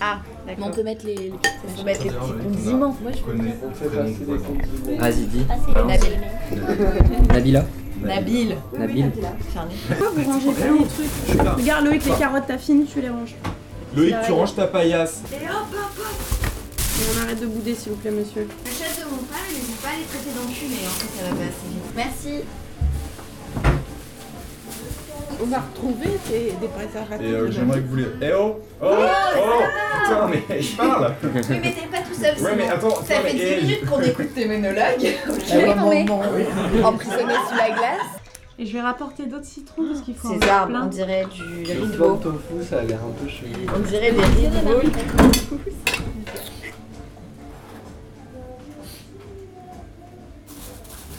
Ah, 0.00 0.20
d'accord. 0.46 0.66
On 0.66 0.70
peut 0.70 0.82
mettre 0.82 1.06
les, 1.06 1.14
les 1.14 1.32
On 1.32 1.78
peut 1.78 1.84
mettre 1.84 2.04
les 2.04 2.10
petits 2.10 2.32
condiments. 2.42 2.96
Moi, 3.02 3.12
je 3.16 3.22
connais. 3.22 3.56
On 3.64 3.74
fait 3.74 3.88
passer 3.88 4.12
des 4.12 4.24
condiments. 4.24 4.98
Vas-y, 4.98 5.26
dis. 5.26 5.46
Nabil. 5.86 6.20
Nabila 7.28 7.64
Nabil. 8.02 8.56
Nabil 8.78 9.10
Pourquoi 9.88 10.08
vous 10.10 10.30
rangez 10.30 10.52
pas 10.52 10.66
les 10.66 10.86
trucs 10.86 11.56
Regarde 11.56 11.84
Loïc, 11.86 12.04
les 12.04 12.12
carottes 12.12 12.44
t'as 12.46 12.58
fini, 12.58 12.84
tu 12.84 13.00
les 13.00 13.08
ranges. 13.08 13.34
Loïc, 13.96 14.14
tu 14.26 14.32
ranges 14.32 14.54
ta 14.54 14.66
paillasse. 14.66 15.22
Et 15.32 15.36
hop, 15.46 15.52
hop, 15.72 15.98
hop 15.98 16.50
Et 17.00 17.04
on 17.14 17.22
arrête 17.22 17.40
de 17.40 17.46
bouder 17.46 17.74
s'il 17.74 17.92
vous 17.92 17.98
plaît 17.98 18.10
monsieur. 18.10 18.48
La 18.64 18.70
chatte 18.70 18.98
de 18.98 19.04
mon 19.10 19.22
père, 19.22 19.38
il 19.50 19.56
n'hésite 19.58 19.80
pas 19.80 19.90
les 19.96 20.04
traiter 20.04 20.30
d'enculés. 20.36 20.86
En 20.86 20.90
fait, 20.90 21.18
ça 21.18 21.30
va 21.30 21.36
pas 21.36 21.44
assez 21.44 21.68
vite. 21.70 21.92
Merci. 21.94 22.44
On 25.42 25.46
va 25.46 25.58
retrouver 25.58 26.08
des, 26.30 26.52
des 26.60 26.68
préservatifs. 26.68 27.26
Et 27.26 27.32
euh, 27.32 27.50
j'aimerais 27.50 27.80
que 27.80 27.86
vous 27.88 27.96
les. 27.96 28.06
Eh 28.22 28.32
oh 28.32 28.60
Oh 28.80 28.86
Oh 28.86 29.62
Putain, 30.04 30.28
mais 30.48 30.62
je 30.62 30.76
parle 30.76 31.14
Oui, 31.24 31.30
mais 31.48 31.60
t'es 31.60 31.88
pas 31.90 32.02
tout 32.06 32.14
seul. 32.14 32.44
Ouais, 32.44 32.54
mais 32.56 32.68
attends, 32.68 32.94
Ça 32.96 33.16
fait 33.16 33.22
mais 33.24 33.32
10 33.34 33.40
eh, 33.42 33.60
minutes 33.62 33.86
qu'on 33.86 34.00
écoute 34.02 34.34
tes 34.34 34.46
monologues. 34.46 35.16
Ok, 35.28 35.42
Ah 35.50 35.56
ouais, 35.56 35.74
non, 35.74 35.88
mais 35.90 36.04
bon, 36.04 36.18
bon, 36.18 36.84
emprisonné 36.84 37.34
sous 37.48 37.56
la 37.56 37.70
glace. 37.70 38.06
Et 38.58 38.66
je 38.66 38.72
vais 38.74 38.82
rapporter 38.82 39.26
d'autres 39.26 39.46
citrons 39.46 39.82
parce 39.88 40.02
qu'il 40.02 40.14
faut 40.14 40.32
Ces 40.40 40.48
arbres, 40.48 40.68
plein. 40.68 40.84
on 40.84 40.88
dirait 40.88 41.24
du 41.34 41.42
riz 41.42 41.86
de 41.88 41.96
veau. 41.96 42.14
tofu, 42.16 42.62
ça 42.68 42.78
a 42.78 42.82
l'air 42.82 43.00
un 43.04 43.10
peu 43.24 43.28
chelou. 43.28 43.50
On 43.74 43.80
dirait 43.80 44.12
des 44.12 44.20
riz 44.20 44.48
de 44.48 44.68
veau. 44.70 44.80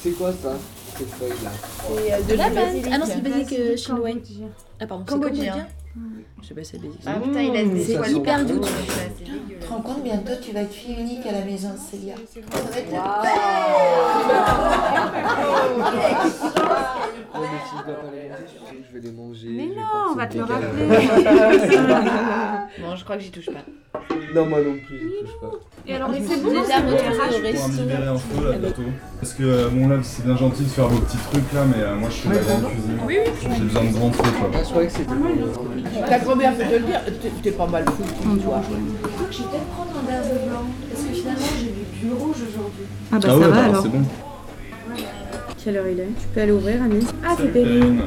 C'est 0.02 0.12
quoi 0.12 0.32
ça? 0.32 0.54
Cette 0.98 1.10
feuille-là 1.10 1.50
C'est 1.88 2.14
euh, 2.14 2.22
de 2.22 2.34
la 2.36 2.50
basilic. 2.50 2.88
Ah 2.92 2.98
non, 2.98 3.06
c'est 3.06 3.16
le 3.16 3.22
basilic 3.22 3.54
euh, 3.60 3.76
chinois. 3.78 4.10
Ah 4.80 4.88
pardon, 4.88 5.04
c'est 5.08 5.14
Cambodgien. 5.14 5.52
cambodgien. 5.54 5.68
Je 6.42 6.48
sais 6.48 6.54
pas 6.54 6.64
si 6.64 6.72
c'est 6.72 6.78
le 6.78 6.84
basilic. 6.84 7.04
Ah 7.06 7.14
putain, 7.22 7.42
il 7.42 7.52
laisse 7.54 7.70
des 7.72 7.84
C'est 7.84 7.98
poils 7.98 8.12
hyper 8.12 8.46
doux. 8.46 8.62
C'est 8.64 9.24
Tu 9.26 9.32
te 9.60 9.68
rends 9.68 9.82
compte, 9.82 10.04
bientôt 10.04 10.34
tu 10.42 10.52
vas 10.52 10.62
être 10.62 10.74
fille 10.74 10.96
unique 11.00 11.26
à 11.26 11.32
la 11.32 11.42
maison, 11.46 11.70
Célia. 11.78 12.16
Ça 12.34 12.42
va 12.62 12.78
être 12.80 12.94
Ouais, 17.36 17.40
mais 17.42 17.60
si 17.68 17.76
je 17.80 17.84
dois 17.86 17.96
pas 17.96 18.12
les 18.14 18.30
manger, 18.30 18.46
je 18.46 18.70
sais 18.70 18.76
que 18.76 18.84
je 18.88 18.94
vais 18.94 19.00
les 19.08 19.12
manger. 19.12 19.48
Mais 19.50 19.64
je 19.64 19.70
vais 19.70 19.76
non, 19.76 20.12
on 20.12 20.16
va 20.16 20.28
te 20.28 20.38
le 20.38 20.44
rappeler. 20.44 20.86
Bon, 22.82 22.96
je 22.96 23.04
crois 23.04 23.18
que 23.18 23.22
j'y 23.24 23.32
touche 23.32 23.46
pas. 23.48 23.64
Non, 24.34 24.46
moi 24.48 24.60
non 24.62 24.74
plus, 24.88 25.00
je 25.00 25.26
touche 25.26 25.40
pas. 25.42 25.52
Et 25.86 25.96
alors, 25.96 26.10
Je 26.10 26.14
mais 26.14 26.20
me 26.22 26.28
c'est 26.28 26.42
bon, 26.42 26.50
déjà 26.50 26.82
pour 26.82 26.92
resto. 26.92 27.68
me 27.72 27.78
libérer 27.82 28.08
un 28.08 28.16
peu 28.18 28.50
là 28.52 28.58
bientôt. 28.58 28.82
Parce 29.20 29.34
que 29.34 29.44
euh, 29.44 29.70
bon 29.70 29.88
là 29.90 29.98
c'est 30.02 30.26
bien 30.26 30.36
gentil 30.38 30.64
de 30.64 30.70
faire 30.70 30.88
vos 30.88 31.00
petits 31.02 31.18
trucs 31.18 31.54
là, 31.54 31.66
mais 31.66 31.84
euh, 31.84 31.96
moi 31.96 32.10
je 32.10 32.16
suis 32.16 32.30
la 32.30 32.38
grande 32.38 32.66
cuisine. 32.70 32.98
Oui, 33.06 33.18
oui. 33.26 33.32
J'ai 33.58 33.64
besoin 33.64 33.84
de 33.84 33.92
grands 33.94 34.10
trucs 34.10 34.40
quoi. 34.40 34.50
Ah, 34.54 34.58
je 34.64 34.70
croyais 34.70 34.88
que 34.88 34.94
c'était 34.94 36.08
Ta 36.10 36.20
grand-mère 36.20 36.56
peut 36.56 36.64
te 36.64 36.74
le 36.74 36.80
dire, 36.80 37.02
t'es- 37.44 37.52
pas 37.52 37.68
mal 37.68 37.86
foutu, 37.86 38.40
toi. 38.44 38.62
Je 39.32 39.38
vais 39.38 39.44
peut-être 39.50 39.66
prendre 39.66 39.92
un 40.00 40.12
verre 40.12 40.24
de 40.24 40.50
blanc. 40.50 40.64
Parce 40.90 41.04
que 41.04 41.14
finalement, 41.14 41.48
j'ai 41.60 41.66
vu 41.68 41.84
plus 42.00 42.14
rouge 42.14 42.38
aujourd'hui. 42.50 42.86
Ah 43.12 43.20
bah 43.20 43.20
Ah 43.24 43.28
ça 43.30 43.38
ouais, 43.38 43.46
va 43.46 43.52
bah, 43.52 43.64
alors. 43.66 43.82
c'est 43.84 43.90
bon. 43.90 44.04
Quelle 45.64 45.78
heure 45.78 45.88
il 45.88 46.00
est? 46.00 46.08
Tu 46.20 46.28
peux 46.34 46.42
aller 46.42 46.52
ouvrir, 46.52 46.82
Annie 46.84 47.06
Ah, 47.26 47.36
c'est. 47.38 47.48
Perrine. 47.54 48.02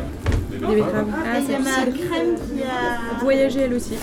Des 0.51 0.59
betteraves. 0.59 1.07
Ah, 1.13 1.25
Ah, 1.35 1.39
c'est 1.47 1.59
ma 1.59 1.71
crème 1.93 2.35
qui 2.35 2.63
a. 2.63 3.21
Voyager 3.23 3.61
elle 3.61 3.75
aussi. 3.75 3.95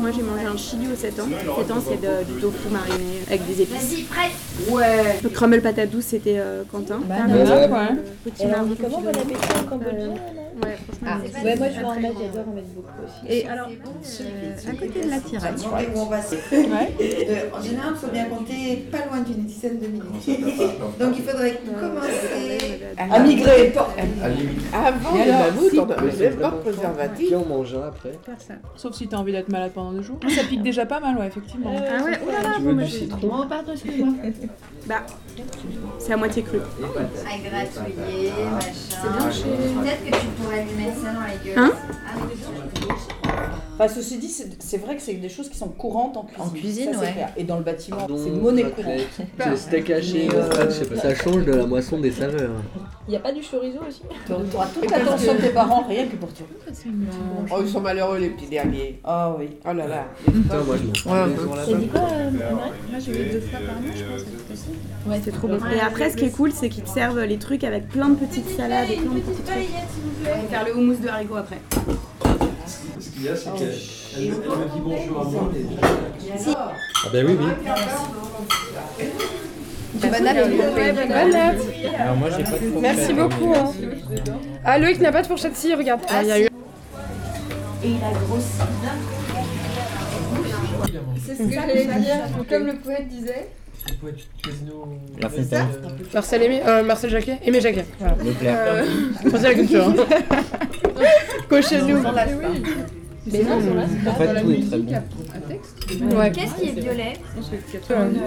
Moi 0.00 0.10
j'ai 0.14 0.22
mangé 0.22 0.44
un 0.44 0.56
chili 0.56 0.86
aux 0.92 0.96
7 0.96 1.18
ans. 1.20 1.24
7 1.58 1.70
ans 1.70 1.82
c'est 1.88 2.00
de- 2.00 2.24
du 2.34 2.40
tofu 2.40 2.68
mariné 2.70 3.20
avec 3.26 3.46
des 3.46 3.62
épices. 3.62 3.74
Vas-y, 3.90 4.02
prête 4.02 4.70
Ouais. 4.70 5.18
Le 5.22 5.28
crumble 5.30 5.62
patate 5.62 5.90
douce 5.90 6.04
c'était 6.04 6.36
euh, 6.38 6.62
Quentin. 6.70 7.00
Bah, 7.08 7.14
Ah, 7.22 7.26
ouais. 7.26 7.40
Euh, 7.40 7.86
petit 8.24 8.46
marron 8.46 8.74
comment, 8.80 8.90
confit 8.98 9.04
bon 9.06 9.10
de- 9.12 9.18
appétit 9.18 9.48
en 9.58 9.68
cambodgien, 9.68 9.98
Euh, 10.10 10.14
là 10.14 10.42
Ouais, 10.62 10.76
franchement. 10.76 11.08
Ah, 11.08 11.44
ouais, 11.44 11.56
moi 11.56 11.66
je 11.68 11.78
vais 11.80 11.84
en 11.84 11.94
mettre, 12.00 12.14
j'adore 12.20 12.48
en 12.48 12.54
mettre 12.54 12.68
beaucoup 12.68 12.92
aussi. 13.04 13.32
Et 13.32 13.46
alors, 13.48 13.68
euh, 13.68 14.70
à 14.70 14.72
côté 14.72 15.04
de 15.04 15.10
la 15.10 15.20
tirade. 15.20 15.54
Dès 15.56 15.86
qu'on 15.86 16.06
va 16.06 16.22
se- 16.22 16.34
Euh, 16.34 17.50
en 17.52 17.60
général, 17.62 17.92
il 17.94 17.96
faut 17.96 18.06
bien 18.12 18.24
compter 18.26 18.76
pas 18.92 18.98
loin 19.06 19.20
d'une 19.20 19.44
dizaine 19.44 19.80
de 19.80 19.86
minutes. 19.88 20.04
Donc 21.00 21.14
il 21.18 21.24
faudrait 21.24 21.60
commencer 21.80 22.84
À 22.98 23.18
migrer. 23.20 23.72
À. 24.72 24.86
Avant 24.88 25.14
le 25.14 25.20
alors, 25.22 25.40
mammouth, 25.40 25.72
on 25.78 25.86
n'avait 25.86 26.30
pas 26.30 26.50
de 26.50 26.56
préservatif. 26.56 27.28
Qui 27.28 27.34
en 27.34 27.44
mange 27.44 27.74
un 27.74 27.88
après 27.88 28.12
Personne. 28.24 28.58
Sauf 28.76 28.94
si 28.94 29.08
t'as 29.08 29.16
envie 29.16 29.32
d'être 29.32 29.48
malade 29.48 29.72
pendant 29.74 29.92
deux 29.92 30.02
jours. 30.02 30.18
Ça 30.28 30.42
pique 30.44 30.62
déjà 30.62 30.86
pas 30.86 31.00
mal, 31.00 31.16
ouais, 31.18 31.26
effectivement. 31.26 31.72
Ah 31.76 32.04
ouais, 32.04 32.12
oh 32.26 32.30
là 32.30 32.42
là, 32.42 32.54
Tu 32.58 32.74
du 32.74 32.84
je- 32.84 32.90
citron 32.90 33.46
pardon, 33.48 33.72
excuse-moi. 33.72 34.14
Bah, 34.86 34.96
c'est 35.98 36.12
à 36.12 36.16
moitié 36.18 36.42
cru. 36.42 36.58
À 36.58 37.38
gratouiller, 37.38 38.32
machin. 38.52 38.70
C'est 38.90 39.16
bien 39.18 39.30
chez- 39.30 39.42
Peut-être 39.44 40.04
que 40.04 40.10
tu 40.10 40.26
pourrais 40.44 40.64
lui 40.64 40.74
mettre 40.74 40.98
ça 40.98 41.12
dans 41.12 41.20
la 41.20 41.36
gueule. 41.36 41.58
Hein? 41.58 41.72
Mais 42.16 42.34
dedans, 42.34 42.94
Enfin, 43.76 43.88
ceci 43.92 44.18
dit, 44.18 44.28
c'est 44.28 44.50
c'est 44.62 44.76
vrai 44.78 44.94
que 44.94 45.02
c'est 45.02 45.14
des 45.14 45.28
choses 45.28 45.48
qui 45.48 45.58
sont 45.58 45.68
courantes 45.68 46.16
en 46.16 46.22
cuisine. 46.22 46.44
En 46.44 46.48
cuisine, 46.50 46.92
Ça, 46.92 46.98
c'est 47.00 47.06
ouais. 47.06 47.12
clair. 47.12 47.28
Et 47.36 47.42
dans 47.44 47.56
le 47.56 47.64
bâtiment, 47.64 48.06
c'est 48.16 48.30
monnaie 48.30 48.62
courante. 48.64 49.00
Le 49.50 49.56
steak 49.56 49.90
haché, 49.90 50.28
euh, 50.32 50.48
pas, 50.48 50.70
ça 50.70 51.14
change 51.14 51.44
de 51.44 51.52
la 51.52 51.66
moisson 51.66 51.98
des 51.98 52.12
saveurs. 52.12 52.50
Il 53.08 53.10
n'y 53.10 53.16
a 53.16 53.20
pas 53.20 53.32
du 53.32 53.40
chorizo 53.42 53.80
aussi? 53.86 54.02
Tu 54.26 54.32
auras 54.32 54.66
toute 54.68 54.90
l'attention 54.90 55.34
de 55.34 55.38
tes 55.40 55.48
parents, 55.50 55.84
rien 55.88 56.06
que 56.06 56.16
pour 56.16 56.32
toi. 56.32 56.46
Oh, 57.50 57.56
ils 57.62 57.68
sont 57.68 57.80
malheureux, 57.80 58.18
les 58.18 58.30
petits 58.30 58.46
derniers. 58.46 59.00
Oh 59.06 59.34
oui, 59.38 59.48
oh 59.68 59.72
là 59.72 59.86
là. 59.88 60.04
Putain, 60.24 60.62
moi 60.62 60.76
je 60.76 61.08
m'en 61.08 61.14
là-bas. 61.54 61.74
dit 61.74 61.88
quoi, 61.88 62.00
euh, 62.12 62.30
Moi 62.30 62.98
j'ai 63.00 63.12
vu 63.12 63.30
deux 63.32 63.40
fois 63.40 63.58
par 63.58 63.80
mois, 63.80 63.90
je 63.94 64.04
pense. 64.04 64.22
c'est 64.54 65.10
Ouais, 65.10 65.20
c'est 65.22 65.32
trop 65.32 65.48
bon. 65.48 65.58
Et 65.74 65.80
après, 65.80 66.10
ce 66.10 66.16
qui 66.16 66.24
est 66.26 66.30
cool, 66.30 66.52
c'est 66.52 66.68
qu'ils 66.68 66.84
te 66.84 66.88
servent 66.88 67.20
les 67.24 67.38
trucs 67.38 67.64
avec 67.64 67.88
plein 67.88 68.08
de 68.08 68.14
petites 68.14 68.48
salades 68.56 68.88
et 68.90 68.96
plein 68.96 69.14
de 69.14 69.20
petits 69.20 69.42
trucs. 69.42 69.68
On 70.24 70.42
va 70.42 70.48
faire 70.48 70.64
le 70.64 70.76
houmous 70.76 70.96
de 71.02 71.08
haricots 71.08 71.36
après. 71.36 71.58
Ce 72.66 73.08
qu'il 73.10 73.22
y 73.24 73.28
a, 73.28 73.36
c'est 73.36 73.52
qu'elle 73.54 73.74
elle, 74.16 74.22
elle 74.22 74.30
me 74.30 74.34
dit 74.34 74.80
bonjour 74.82 75.20
à 75.20 75.24
moi, 75.24 75.50
mais 75.52 75.60
Ah 76.56 76.72
bah 77.12 77.18
oui, 77.26 77.36
oui. 77.38 77.46
Appétit. 80.02 80.10
Ouais, 80.10 80.92
bonne 80.92 81.12
appétit. 81.12 81.86
Alors 81.98 82.16
moi 82.16 82.28
j'ai 82.30 82.44
pas 82.44 82.50
de 82.50 82.56
fourchette. 82.56 82.80
Merci 82.80 83.12
beaucoup. 83.12 83.54
Hein. 83.54 83.72
Ah, 84.64 84.78
Loïc 84.78 85.00
n'a 85.00 85.12
pas 85.12 85.22
de 85.22 85.26
fourchette, 85.26 85.56
si, 85.56 85.74
regarde. 85.74 86.00
Ah, 86.08 86.22
il 86.22 86.28
y 86.28 86.32
a 86.32 86.40
eu. 86.40 86.44
Et 86.44 86.48
il 87.84 87.96
a 87.96 88.12
grossi. 88.26 88.62
C'est 91.24 91.34
ce 91.36 91.42
que 91.42 91.52
j'allais 91.52 91.84
dire, 91.84 92.20
comme 92.48 92.66
le 92.66 92.74
poète 92.74 93.08
disait. 93.08 93.48
La 95.20 95.28
fontaine. 95.28 95.66
Marcel 96.12 96.42
Aimé, 96.42 96.62
euh, 96.66 96.82
Marcel 96.82 97.10
Jacquet, 97.10 97.38
Aimé 97.44 97.60
Jacquet. 97.60 97.84
Voilà. 97.98 98.16
Leclerc. 98.24 98.56
Euh, 98.58 98.84
c'est 99.30 99.42
la 99.42 99.54
culture. 99.54 99.88
hein. 99.88 99.94
Cochez-nous. 101.48 101.98
Mais 103.32 103.42
non, 103.42 103.58
sur 103.62 103.74
là, 103.74 103.84
c'est 103.88 104.08
En 104.10 104.14
fait, 104.14 104.42
tout 104.42 104.50
est 104.50 104.66
très 104.68 104.78
bon. 104.78 106.16
Ouais. 106.18 106.30
Qu'est-ce 106.32 106.54
qui 106.56 106.68
est 106.68 106.80
violet 106.80 107.12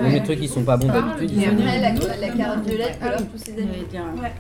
Même 0.02 0.12
les 0.12 0.24
trucs 0.24 0.40
qui 0.40 0.48
sont 0.48 0.64
pas 0.64 0.76
bons 0.76 0.88
d'habitude, 0.88 1.32
ils 1.32 1.44
Et 1.44 1.46
sont 1.46 1.52
bons. 1.54 1.62
après, 1.62 1.80
la, 1.82 2.28
la 2.28 2.30
carotte 2.34 2.66
violette 2.68 3.00
colore 3.00 3.20
tous 3.32 3.38
ses 3.38 3.52
amis. 3.54 3.86
Ouais. 4.22 4.32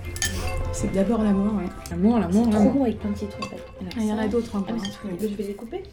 C'est 0.71 0.91
d'abord 0.93 1.21
l'amour, 1.23 1.53
ouais. 1.57 1.69
L'amour, 1.91 2.19
l'amour, 2.19 2.43
Trop 2.49 2.51
l'amour. 2.53 2.73
bon 2.73 2.83
avec 2.83 2.99
plein 2.99 3.11
de 3.11 3.17
citrons 3.17 3.43
en 3.43 3.49
fait. 3.49 3.63
Ah, 3.81 3.85
Il 3.99 4.05
y 4.07 4.11
en 4.13 4.17
a 4.17 4.27
d'autres 4.27 4.55
encore. 4.55 4.67
Ah, 4.69 4.73
mais 4.81 4.89
c'est 4.89 4.93
trop 4.97 5.09
Je 5.21 5.35
vais 5.35 5.43
les 5.43 5.53
couper. 5.53 5.83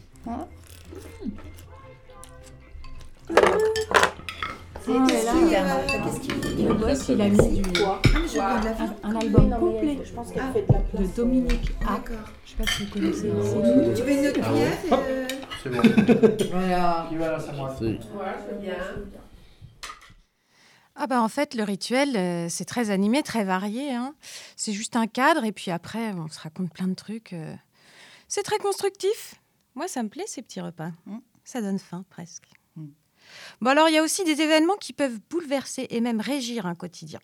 Oh 4.87 4.93
là 4.93 4.99
là. 5.23 5.81
Qu'est-ce 5.87 6.73
boss, 6.73 7.09
il 7.09 7.21
a 7.21 7.29
mis 7.29 7.61
du... 7.61 7.73
Quoi? 7.79 8.01
Un, 8.37 9.09
un 9.09 9.15
album 9.15 9.49
complet 9.59 9.97
Je 10.03 10.11
pense 10.13 10.31
qu'elle 10.31 10.51
fait 10.53 10.61
de 10.67 10.73
la 10.73 11.01
de 11.01 11.07
Dominique 11.15 11.71
A. 11.81 11.93
D'accord. 11.95 12.25
Je 12.45 12.51
sais 12.51 12.57
pas 12.57 12.65
si 12.65 12.85
vous 12.85 12.93
connaissez. 12.93 13.21
Tu 13.21 14.01
veux 14.03 14.11
une 14.11 14.27
autre 14.27 14.41
cuillère 14.41 14.77
Hop. 14.91 14.99
euh, 15.07 15.27
C'est 15.63 15.69
bon. 15.69 15.81
Voilà. 16.51 17.05
Qui 17.09 17.15
va 17.15 17.31
là, 17.31 17.39
c'est 17.39 17.53
moi. 17.55 17.75
Voilà, 18.13 18.35
c'est 18.47 18.61
bien. 18.61 18.73
Ah 20.97 21.07
bah 21.07 21.21
en 21.21 21.27
fait, 21.27 21.55
le 21.55 21.63
rituel, 21.63 22.15
euh, 22.15 22.47
c'est 22.49 22.63
très 22.65 22.89
animé, 22.89 23.21
très 23.23 23.43
varié. 23.43 23.93
hein. 23.93 24.15
C'est 24.55 24.71
juste 24.73 24.95
un 24.95 25.07
cadre 25.07 25.43
et 25.43 25.51
puis 25.51 25.71
après, 25.71 26.11
on 26.13 26.27
se 26.29 26.39
raconte 26.39 26.71
plein 26.73 26.87
de 26.87 26.93
trucs. 26.95 27.33
euh. 27.33 27.53
C'est 28.27 28.43
très 28.43 28.57
constructif. 28.59 29.35
Moi, 29.75 29.87
ça 29.87 30.03
me 30.03 30.09
plaît, 30.09 30.23
ces 30.27 30.41
petits 30.41 30.61
repas. 30.61 30.91
Ça 31.43 31.61
donne 31.61 31.79
faim, 31.79 32.05
presque. 32.09 32.47
Bon 33.61 33.71
alors, 33.71 33.89
il 33.89 33.95
y 33.95 33.97
a 33.97 34.03
aussi 34.03 34.23
des 34.23 34.41
événements 34.41 34.77
qui 34.77 34.93
peuvent 34.93 35.19
bouleverser 35.29 35.87
et 35.89 36.01
même 36.01 36.21
régir 36.21 36.65
un 36.65 36.75
quotidien. 36.75 37.19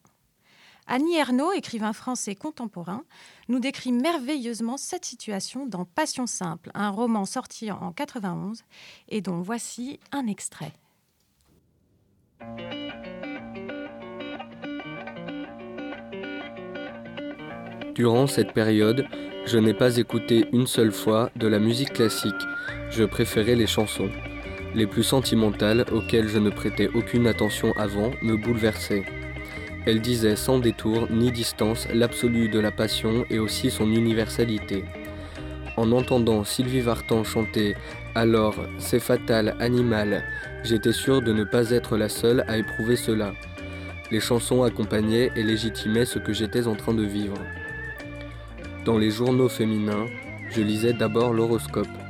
Annie 0.88 1.16
Ernaux, 1.18 1.54
écrivain 1.54 1.94
français 1.94 2.36
contemporain, 2.36 3.04
nous 3.48 3.60
décrit 3.60 3.92
merveilleusement 3.92 4.78
cette 4.78 5.06
situation 5.06 5.66
dans 5.66 5.86
Passion 5.86 6.28
simple, 6.28 6.72
un 6.74 6.90
roman 6.90 7.26
sorti 7.26 7.72
en 7.72 7.92
91 7.92 8.64
et 9.10 9.22
dont 9.22 9.42
voici 9.42 10.00
un 10.12 10.28
extrait. 10.28 10.74
Durant 17.96 18.26
cette 18.26 18.54
période, 18.54 19.06
je 19.46 19.58
n'ai 19.58 19.74
pas 19.74 19.98
écouté 19.98 20.48
une 20.52 20.68
seule 20.68 20.92
fois 20.92 21.30
de 21.36 21.48
la 21.48 21.60
musique 21.60 21.94
classique. 21.94 22.34
Je 22.90 23.04
préférais 23.04 23.56
les 23.56 23.68
chansons. 23.68 24.10
Les 24.74 24.88
plus 24.88 25.04
sentimentales, 25.04 25.86
auxquelles 25.92 26.30
je 26.30 26.40
ne 26.40 26.50
prêtais 26.50 26.90
aucune 26.94 27.28
attention 27.28 27.74
avant, 27.78 28.12
me 28.22 28.38
bouleversaient. 28.38 29.04
Elles 29.86 30.00
disaient 30.00 30.36
sans 30.36 30.60
détour 30.60 31.08
ni 31.12 31.32
distance 31.32 31.88
l'absolu 31.94 32.48
de 32.48 32.60
la 32.60 32.72
passion 32.72 33.26
et 33.30 33.40
aussi 33.40 33.70
son 33.70 33.92
universalité. 33.92 34.86
En 35.76 35.92
entendant 35.92 36.44
Sylvie 36.44 36.82
Vartan 36.82 37.24
chanter 37.24 37.76
Alors, 38.16 38.56
c'est 38.78 39.00
fatal, 39.00 39.56
animal, 39.60 40.24
j'étais 40.64 40.94
sûr 40.94 41.22
de 41.22 41.34
ne 41.34 41.44
pas 41.44 41.72
être 41.72 41.98
la 41.98 42.10
seule 42.10 42.46
à 42.48 42.58
éprouver 42.58 42.96
cela. 42.96 43.34
Les 44.12 44.20
chansons 44.20 44.64
accompagnaient 44.64 45.32
et 45.36 45.44
légitimaient 45.44 46.06
ce 46.06 46.20
que 46.20 46.34
j'étais 46.34 46.68
en 46.68 46.76
train 46.76 46.94
de 46.94 47.04
vivre. 47.04 47.38
Dans 48.86 48.98
les 48.98 49.12
journaux 49.12 49.50
féminins, 49.50 50.06
je 50.50 50.62
lisais 50.62 50.94
d'abord 50.94 51.34
l'horoscope. 51.34 52.01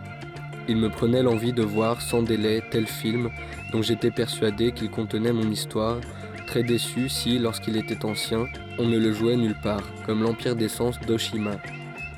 Il 0.68 0.78
me 0.78 0.90
prenait 0.90 1.24
l'envie 1.24 1.54
de 1.54 1.64
voir 1.64 2.02
sans 2.02 2.22
délai 2.22 2.62
tel 2.70 2.88
film 2.88 3.30
dont 3.72 3.82
j'étais 3.82 4.12
persuadé 4.12 4.72
qu'il 4.72 4.90
contenait 4.90 5.34
mon 5.34 5.50
histoire, 5.50 6.00
très 6.46 6.64
déçu 6.64 7.10
si, 7.10 7.40
lorsqu'il 7.40 7.78
était 7.78 8.06
ancien, 8.06 8.46
on 8.78 8.86
ne 8.86 8.98
le 8.98 9.12
jouait 9.12 9.38
nulle 9.38 9.60
part, 9.62 9.84
comme 10.06 10.24
l'Empire 10.24 10.56
d'essence 10.56 11.00
d'Oshima. 11.00 11.58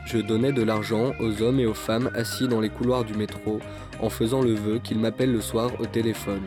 Je 0.05 0.17
donnais 0.17 0.51
de 0.51 0.63
l'argent 0.63 1.13
aux 1.19 1.41
hommes 1.41 1.59
et 1.59 1.65
aux 1.65 1.73
femmes 1.73 2.09
assis 2.13 2.47
dans 2.47 2.59
les 2.59 2.69
couloirs 2.69 3.05
du 3.05 3.13
métro 3.13 3.59
en 4.01 4.09
faisant 4.09 4.41
le 4.41 4.53
vœu 4.53 4.79
qu'ils 4.83 4.99
m'appellent 4.99 5.31
le 5.31 5.41
soir 5.41 5.71
au 5.79 5.85
téléphone. 5.85 6.43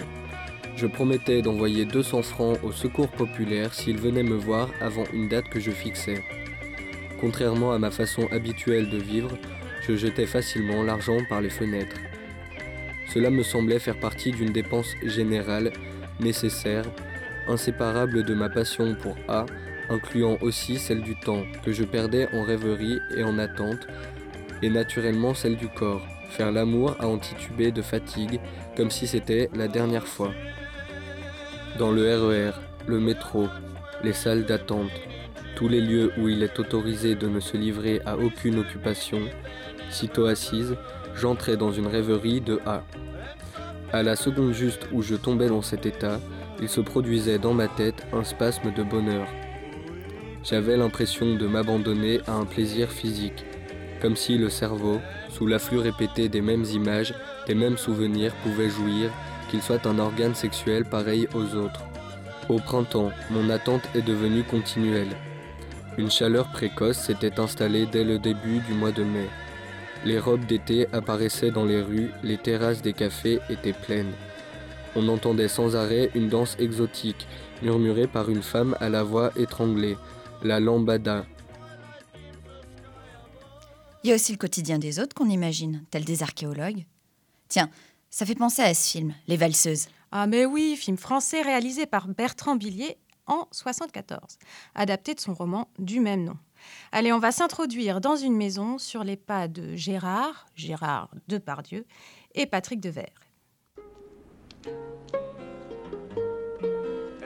Je 0.76 0.86
promettais 0.86 1.40
d'envoyer 1.40 1.86
200 1.86 2.22
francs 2.22 2.58
au 2.62 2.70
secours 2.70 3.08
populaire 3.08 3.72
s'ils 3.72 3.96
venaient 3.96 4.22
me 4.22 4.36
voir 4.36 4.68
avant 4.80 5.04
une 5.14 5.28
date 5.28 5.48
que 5.48 5.58
je 5.58 5.70
fixais. 5.70 6.22
Contrairement 7.18 7.72
à 7.72 7.78
ma 7.78 7.90
façon 7.90 8.28
habituelle 8.30 8.90
de 8.90 8.98
vivre, 8.98 9.30
je 9.88 9.94
jetais 9.96 10.26
facilement 10.26 10.82
l'argent 10.82 11.18
par 11.28 11.40
les 11.40 11.50
fenêtres. 11.50 11.96
Cela 13.12 13.30
me 13.30 13.42
semblait 13.42 13.78
faire 13.78 13.98
partie 13.98 14.32
d'une 14.32 14.52
dépense 14.52 14.94
générale, 15.04 15.72
nécessaire, 16.20 16.84
inséparable 17.48 18.24
de 18.24 18.34
ma 18.34 18.48
passion 18.48 18.94
pour 18.94 19.16
A, 19.28 19.46
incluant 19.88 20.38
aussi 20.40 20.78
celle 20.78 21.02
du 21.02 21.14
temps, 21.14 21.44
que 21.64 21.72
je 21.72 21.84
perdais 21.84 22.28
en 22.34 22.42
rêverie 22.42 22.98
et 23.16 23.22
en 23.22 23.38
attente, 23.38 23.86
et 24.62 24.70
naturellement 24.70 25.34
celle 25.34 25.56
du 25.56 25.68
corps, 25.68 26.04
faire 26.30 26.50
l'amour 26.50 26.96
à 26.98 27.06
en 27.06 27.18
tituber 27.18 27.70
de 27.70 27.82
fatigue, 27.82 28.40
comme 28.76 28.90
si 28.90 29.06
c'était 29.06 29.48
la 29.54 29.68
dernière 29.68 30.06
fois. 30.06 30.32
Dans 31.78 31.92
le 31.92 32.02
RER, 32.02 32.52
le 32.88 32.98
métro, 32.98 33.48
les 34.02 34.12
salles 34.12 34.46
d'attente, 34.46 34.90
tous 35.54 35.68
les 35.68 35.80
lieux 35.80 36.12
où 36.18 36.28
il 36.28 36.42
est 36.42 36.58
autorisé 36.58 37.14
de 37.14 37.28
ne 37.28 37.40
se 37.40 37.56
livrer 37.56 38.00
à 38.04 38.16
aucune 38.16 38.58
occupation, 38.58 39.20
sitôt 39.96 40.26
assise, 40.26 40.76
j'entrais 41.14 41.56
dans 41.56 41.72
une 41.72 41.86
rêverie 41.86 42.40
de 42.40 42.60
A. 42.66 42.82
À 43.92 44.02
la 44.02 44.14
seconde 44.14 44.52
juste 44.52 44.88
où 44.92 45.02
je 45.02 45.14
tombais 45.14 45.48
dans 45.48 45.62
cet 45.62 45.86
état, 45.86 46.20
il 46.60 46.68
se 46.68 46.80
produisait 46.80 47.38
dans 47.38 47.54
ma 47.54 47.68
tête 47.68 48.06
un 48.12 48.24
spasme 48.24 48.72
de 48.72 48.82
bonheur. 48.82 49.26
J'avais 50.44 50.76
l'impression 50.76 51.34
de 51.34 51.46
m'abandonner 51.46 52.20
à 52.26 52.34
un 52.34 52.44
plaisir 52.44 52.90
physique, 52.90 53.44
comme 54.00 54.16
si 54.16 54.36
le 54.38 54.50
cerveau, 54.50 55.00
sous 55.30 55.46
l'afflux 55.46 55.78
répété 55.78 56.28
des 56.28 56.40
mêmes 56.40 56.64
images, 56.64 57.14
des 57.46 57.54
mêmes 57.54 57.78
souvenirs, 57.78 58.34
pouvait 58.42 58.68
jouir, 58.68 59.10
qu'il 59.50 59.62
soit 59.62 59.86
un 59.86 59.98
organe 59.98 60.34
sexuel 60.34 60.84
pareil 60.84 61.28
aux 61.34 61.54
autres. 61.56 61.82
Au 62.48 62.58
printemps, 62.58 63.10
mon 63.30 63.50
attente 63.50 63.82
est 63.94 64.02
devenue 64.06 64.44
continuelle. 64.44 65.16
Une 65.98 66.10
chaleur 66.10 66.48
précoce 66.48 66.98
s'était 66.98 67.40
installée 67.40 67.86
dès 67.86 68.04
le 68.04 68.18
début 68.18 68.58
du 68.68 68.74
mois 68.74 68.92
de 68.92 69.02
mai. 69.02 69.28
Les 70.06 70.20
robes 70.20 70.46
d'été 70.46 70.86
apparaissaient 70.92 71.50
dans 71.50 71.64
les 71.64 71.82
rues, 71.82 72.12
les 72.22 72.38
terrasses 72.38 72.80
des 72.80 72.92
cafés 72.92 73.40
étaient 73.50 73.72
pleines. 73.72 74.12
On 74.94 75.08
entendait 75.08 75.48
sans 75.48 75.74
arrêt 75.74 76.12
une 76.14 76.28
danse 76.28 76.54
exotique, 76.60 77.26
murmurée 77.60 78.06
par 78.06 78.30
une 78.30 78.44
femme 78.44 78.76
à 78.78 78.88
la 78.88 79.02
voix 79.02 79.32
étranglée, 79.34 79.96
la 80.44 80.60
lambada. 80.60 81.26
Il 84.04 84.10
y 84.10 84.12
a 84.12 84.14
aussi 84.14 84.30
le 84.30 84.38
quotidien 84.38 84.78
des 84.78 85.00
autres 85.00 85.12
qu'on 85.12 85.28
imagine, 85.28 85.84
tels 85.90 86.04
des 86.04 86.22
archéologues. 86.22 86.84
Tiens, 87.48 87.68
ça 88.08 88.24
fait 88.24 88.36
penser 88.36 88.62
à 88.62 88.74
ce 88.74 88.88
film, 88.88 89.12
Les 89.26 89.36
Valseuses. 89.36 89.88
Ah 90.12 90.28
mais 90.28 90.46
oui, 90.46 90.76
film 90.76 90.98
français 90.98 91.42
réalisé 91.42 91.84
par 91.84 92.06
Bertrand 92.06 92.54
Billier 92.54 92.96
en 93.26 93.48
74, 93.50 94.38
adapté 94.76 95.14
de 95.14 95.20
son 95.20 95.34
roman 95.34 95.66
du 95.80 95.98
même 95.98 96.22
nom. 96.22 96.36
Allez, 96.92 97.12
on 97.12 97.18
va 97.18 97.32
s'introduire 97.32 98.00
dans 98.00 98.16
une 98.16 98.36
maison 98.36 98.78
sur 98.78 99.04
les 99.04 99.16
pas 99.16 99.48
de 99.48 99.76
Gérard, 99.76 100.46
Gérard 100.54 101.10
Depardieu 101.28 101.86
et 102.34 102.46
Patrick 102.46 102.80
Devers. 102.80 103.12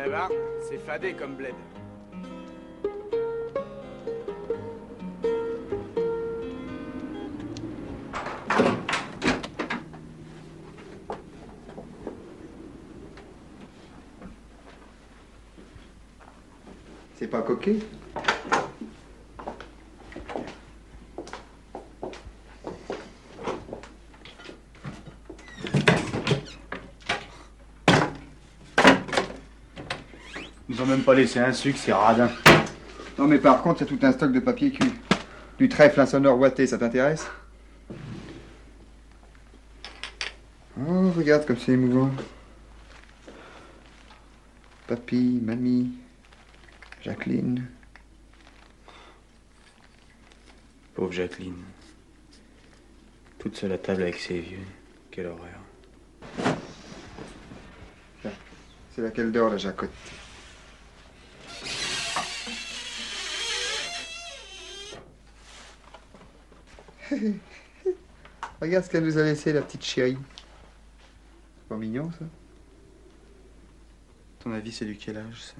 Eh 0.03 0.09
ben, 0.09 0.29
c'est 0.69 0.79
fadé 0.79 1.13
comme 1.13 1.37
bled. 1.37 1.55
C'est 17.17 17.27
pas 17.27 17.43
coquet? 17.43 17.77
Pas 31.11 31.17
laissé 31.17 31.41
un 31.41 31.53
sucre, 31.53 31.77
c'est 31.77 31.93
radin. 31.93 32.31
Non 33.19 33.27
mais 33.27 33.39
par 33.39 33.63
contre, 33.63 33.83
il 33.83 33.85
y 33.85 33.93
a 33.93 33.99
tout 33.99 34.07
un 34.07 34.13
stock 34.13 34.31
de 34.31 34.39
papier 34.39 34.71
cul. 34.71 34.93
Du 35.59 35.69
trèfle 35.69 35.99
insonore 35.99 36.39
ouaté, 36.39 36.69
ça 36.69 36.79
t'intéresse? 36.79 37.27
Oh, 40.79 41.11
regarde 41.17 41.45
comme 41.47 41.57
c'est 41.59 41.73
émouvant. 41.73 42.13
Papy, 44.87 45.41
mamie, 45.43 45.91
Jacqueline. 47.03 47.67
Pauvre 50.95 51.11
Jacqueline. 51.11 51.59
Toute 53.41 53.57
seule 53.57 53.73
à 53.73 53.79
table 53.79 54.03
avec 54.03 54.15
ses 54.15 54.39
vieux. 54.39 54.59
Quelle 55.11 55.27
horreur. 55.27 55.59
C'est 58.95 59.03
laquelle 59.03 59.33
dort, 59.33 59.51
la 59.51 59.57
jacotte? 59.57 59.91
Regarde 68.61 68.85
ce 68.85 68.91
qu'elle 68.91 69.05
nous 69.05 69.19
a 69.19 69.23
laissé, 69.23 69.53
la 69.53 69.63
petite 69.63 69.85
chérie. 69.85 70.19
C'est 71.59 71.69
pas 71.69 71.77
mignon, 71.77 72.11
ça? 72.13 72.25
Ton 74.41 74.53
avis, 74.53 74.73
c'est 74.73 74.85
du 74.85 74.97
quel 74.97 75.19
âge, 75.19 75.43
ça? 75.43 75.55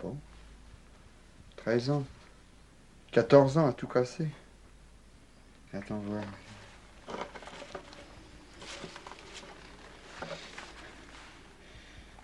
Bon. 0.00 0.16
13 1.56 1.90
ans. 1.90 2.04
14 3.12 3.58
ans 3.58 3.66
à 3.68 3.72
tout 3.72 3.86
casser. 3.86 4.28
Attends 5.72 5.98
voir. 5.98 6.24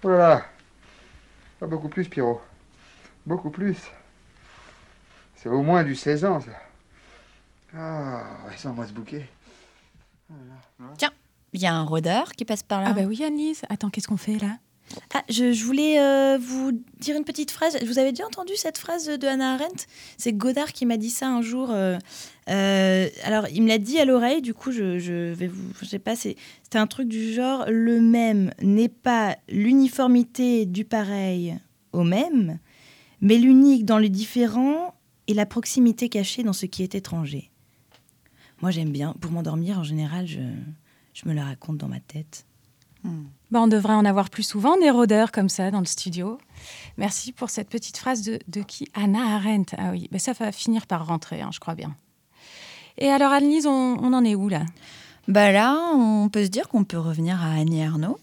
Oh 0.05 0.09
là 0.09 0.19
là 0.19 0.47
Pas 1.61 1.67
beaucoup 1.67 1.89
plus, 1.89 2.09
Pierrot. 2.09 2.41
Beaucoup 3.25 3.51
plus. 3.51 3.79
C'est 5.37 5.49
au 5.49 5.63
moins 5.63 5.85
du 5.85 5.95
16 5.95 6.25
ans, 6.25 6.41
ça. 6.41 6.51
Ah, 7.77 8.25
sans 8.57 8.73
moi 8.75 8.87
ce 8.87 8.93
bouquet. 8.93 9.27
Tiens, 10.99 11.11
il 11.53 11.61
y 11.61 11.67
a 11.67 11.75
un 11.75 11.85
rôdeur 11.85 12.33
qui 12.33 12.45
passe 12.45 12.63
par 12.63 12.81
là. 12.81 12.89
Ah 12.91 12.93
bah 12.95 13.03
oui, 13.07 13.23
Annelise. 13.23 13.63
Attends, 13.69 13.91
qu'est-ce 13.91 14.09
qu'on 14.09 14.17
fait 14.17 14.39
là? 14.39 14.59
Ah, 15.15 15.23
je, 15.31 15.53
je 15.53 15.65
voulais 15.65 15.99
euh, 16.01 16.37
vous 16.39 16.73
dire 16.99 17.17
une 17.17 17.25
petite 17.25 17.51
phrase. 17.51 17.79
Vous 17.85 17.99
avez 17.99 18.11
déjà 18.13 18.27
entendu 18.27 18.53
cette 18.57 18.77
phrase 18.77 19.07
de 19.07 19.27
Hannah 19.27 19.55
Arendt? 19.55 19.87
C'est 20.19 20.35
Godard 20.35 20.73
qui 20.73 20.85
m'a 20.85 20.99
dit 20.99 21.09
ça 21.09 21.29
un 21.29 21.41
jour. 21.41 21.71
euh, 21.71 21.97
euh, 22.51 23.09
alors, 23.25 23.47
il 23.49 23.63
me 23.63 23.69
l'a 23.69 23.79
dit 23.79 23.99
à 23.99 24.05
l'oreille, 24.05 24.43
du 24.43 24.53
coup, 24.53 24.71
je, 24.71 24.99
je 24.99 25.33
vais 25.33 25.47
vous. 25.47 25.73
Je 25.81 25.87
sais 25.87 25.99
pas, 25.99 26.15
c'est- 26.15 26.37
c'était 26.63 26.79
un 26.79 26.87
truc 26.87 27.09
du 27.09 27.33
genre 27.33 27.65
le 27.69 28.01
même 28.03 28.53
n'est 28.61 28.89
pas 28.91 29.37
l'uniformité 29.49 30.67
du 30.67 30.85
pareil 30.85 31.57
au 31.93 32.03
même, 32.05 32.59
mais 33.23 33.37
l'unique 33.39 33.87
dans 33.87 33.99
le 33.99 34.09
différent 34.11 34.95
et 35.27 35.33
la 35.35 35.47
proximité 35.47 36.09
cachée 36.11 36.43
dans 36.43 36.53
ce 36.53 36.67
qui 36.67 36.83
est 36.83 36.95
étranger. 36.95 37.51
Moi, 38.63 38.71
j'aime 38.71 38.91
bien. 38.91 39.15
Pour 39.21 39.33
m'endormir, 39.33 39.79
en 39.79 39.85
général, 39.85 40.27
je, 40.27 40.41
je 41.13 41.29
me 41.29 41.35
la 41.35 41.45
raconte 41.45 41.79
dans 41.79 41.89
ma 41.89 42.01
tête. 42.01 42.47
Bah, 43.51 43.61
on 43.61 43.67
devrait 43.67 43.95
en 43.95 44.05
avoir 44.05 44.31
plus 44.31 44.45
souvent 44.45 44.79
des 44.79 44.91
rôdeurs 44.91 45.33
comme 45.33 45.49
ça 45.49 45.73
dans 45.73 45.81
le 45.81 45.87
studio. 45.87 46.39
Merci 46.97 47.33
pour 47.33 47.51
cette 47.51 47.69
petite 47.69 47.97
phrase 47.97 48.23
de, 48.23 48.39
de 48.47 48.63
qui? 48.63 48.87
Anna 48.95 49.35
Arendt. 49.35 49.75
Ah 49.77 49.91
oui, 49.91 50.09
bah, 50.13 50.21
ça 50.21 50.33
va 50.33 50.53
finir 50.53 50.87
par 50.87 51.05
rentrer, 51.05 51.41
hein, 51.41 51.51
je 51.53 51.59
crois 51.59 51.75
bien. 51.75 51.97
Et 52.99 53.09
alors, 53.09 53.33
Annelise, 53.33 53.67
on, 53.67 53.99
on 54.01 54.13
en 54.13 54.25
est 54.25 54.37
où 54.37 54.49
là? 54.49 54.65
Bah 55.27 55.51
là, 55.51 55.93
on 55.95 56.29
peut 56.29 56.45
se 56.45 56.51
dire 56.51 56.69
qu'on 56.69 56.85
peut 56.85 56.99
revenir 56.99 57.43
à 57.43 57.55
Annie 57.55 57.83
Arnaud. 57.83 58.21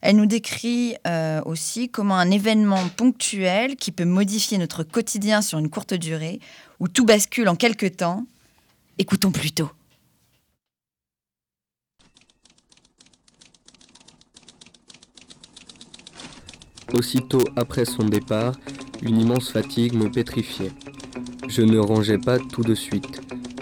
Elle 0.00 0.16
nous 0.16 0.26
décrit 0.26 0.96
euh, 1.06 1.40
aussi 1.44 1.88
comment 1.88 2.16
un 2.16 2.30
événement 2.30 2.88
ponctuel 2.96 3.76
qui 3.76 3.92
peut 3.92 4.04
modifier 4.04 4.58
notre 4.58 4.82
quotidien 4.82 5.42
sur 5.42 5.58
une 5.58 5.70
courte 5.70 5.94
durée, 5.94 6.40
où 6.80 6.88
tout 6.88 7.04
bascule 7.04 7.48
en 7.48 7.54
quelques 7.54 7.96
temps. 7.96 8.26
Écoutons 8.98 9.30
plutôt. 9.30 9.70
Aussitôt 16.94 17.42
après 17.56 17.84
son 17.84 18.04
départ, 18.04 18.54
une 19.02 19.20
immense 19.20 19.50
fatigue 19.50 19.94
me 19.94 20.10
pétrifiait. 20.10 20.72
Je 21.48 21.62
ne 21.62 21.78
rangeais 21.78 22.18
pas 22.18 22.38
tout 22.38 22.62
de 22.62 22.74
suite. 22.74 23.20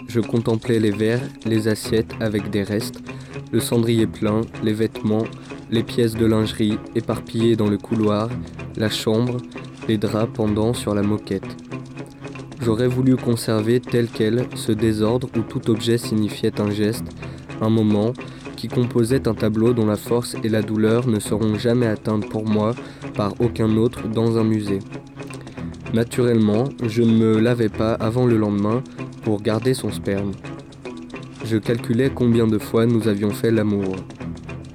Je 0.08 0.20
contemplais 0.20 0.78
les 0.78 0.90
verres, 0.90 1.22
les 1.46 1.68
assiettes 1.68 2.12
avec 2.20 2.50
des 2.50 2.62
restes, 2.62 3.00
le 3.50 3.60
cendrier 3.60 4.06
plein, 4.06 4.42
les 4.62 4.72
vêtements, 4.72 5.24
les 5.70 5.82
pièces 5.82 6.14
de 6.14 6.26
lingerie 6.26 6.78
éparpillées 6.94 7.56
dans 7.56 7.68
le 7.68 7.78
couloir, 7.78 8.28
la 8.76 8.90
chambre, 8.90 9.38
les 9.88 9.98
draps 9.98 10.32
pendant 10.34 10.74
sur 10.74 10.94
la 10.94 11.02
moquette. 11.02 11.56
J'aurais 12.60 12.88
voulu 12.88 13.16
conserver 13.16 13.80
tel 13.80 14.08
quel 14.08 14.46
ce 14.54 14.72
désordre 14.72 15.28
où 15.36 15.40
tout 15.40 15.70
objet 15.70 15.98
signifiait 15.98 16.60
un 16.60 16.70
geste, 16.70 17.04
un 17.60 17.70
moment, 17.70 18.12
composait 18.68 19.28
un 19.28 19.34
tableau 19.34 19.72
dont 19.72 19.86
la 19.86 19.96
force 19.96 20.36
et 20.42 20.48
la 20.48 20.62
douleur 20.62 21.06
ne 21.06 21.20
seront 21.20 21.56
jamais 21.56 21.86
atteintes 21.86 22.28
pour 22.28 22.46
moi 22.46 22.74
par 23.14 23.40
aucun 23.40 23.76
autre 23.76 24.08
dans 24.08 24.38
un 24.38 24.44
musée. 24.44 24.80
Naturellement, 25.92 26.64
je 26.86 27.02
ne 27.02 27.12
me 27.12 27.38
lavais 27.38 27.68
pas 27.68 27.94
avant 27.94 28.26
le 28.26 28.36
lendemain 28.36 28.82
pour 29.22 29.40
garder 29.42 29.74
son 29.74 29.92
sperme. 29.92 30.32
Je 31.44 31.56
calculais 31.56 32.10
combien 32.14 32.46
de 32.46 32.58
fois 32.58 32.86
nous 32.86 33.06
avions 33.06 33.30
fait 33.30 33.50
l'amour. 33.50 33.96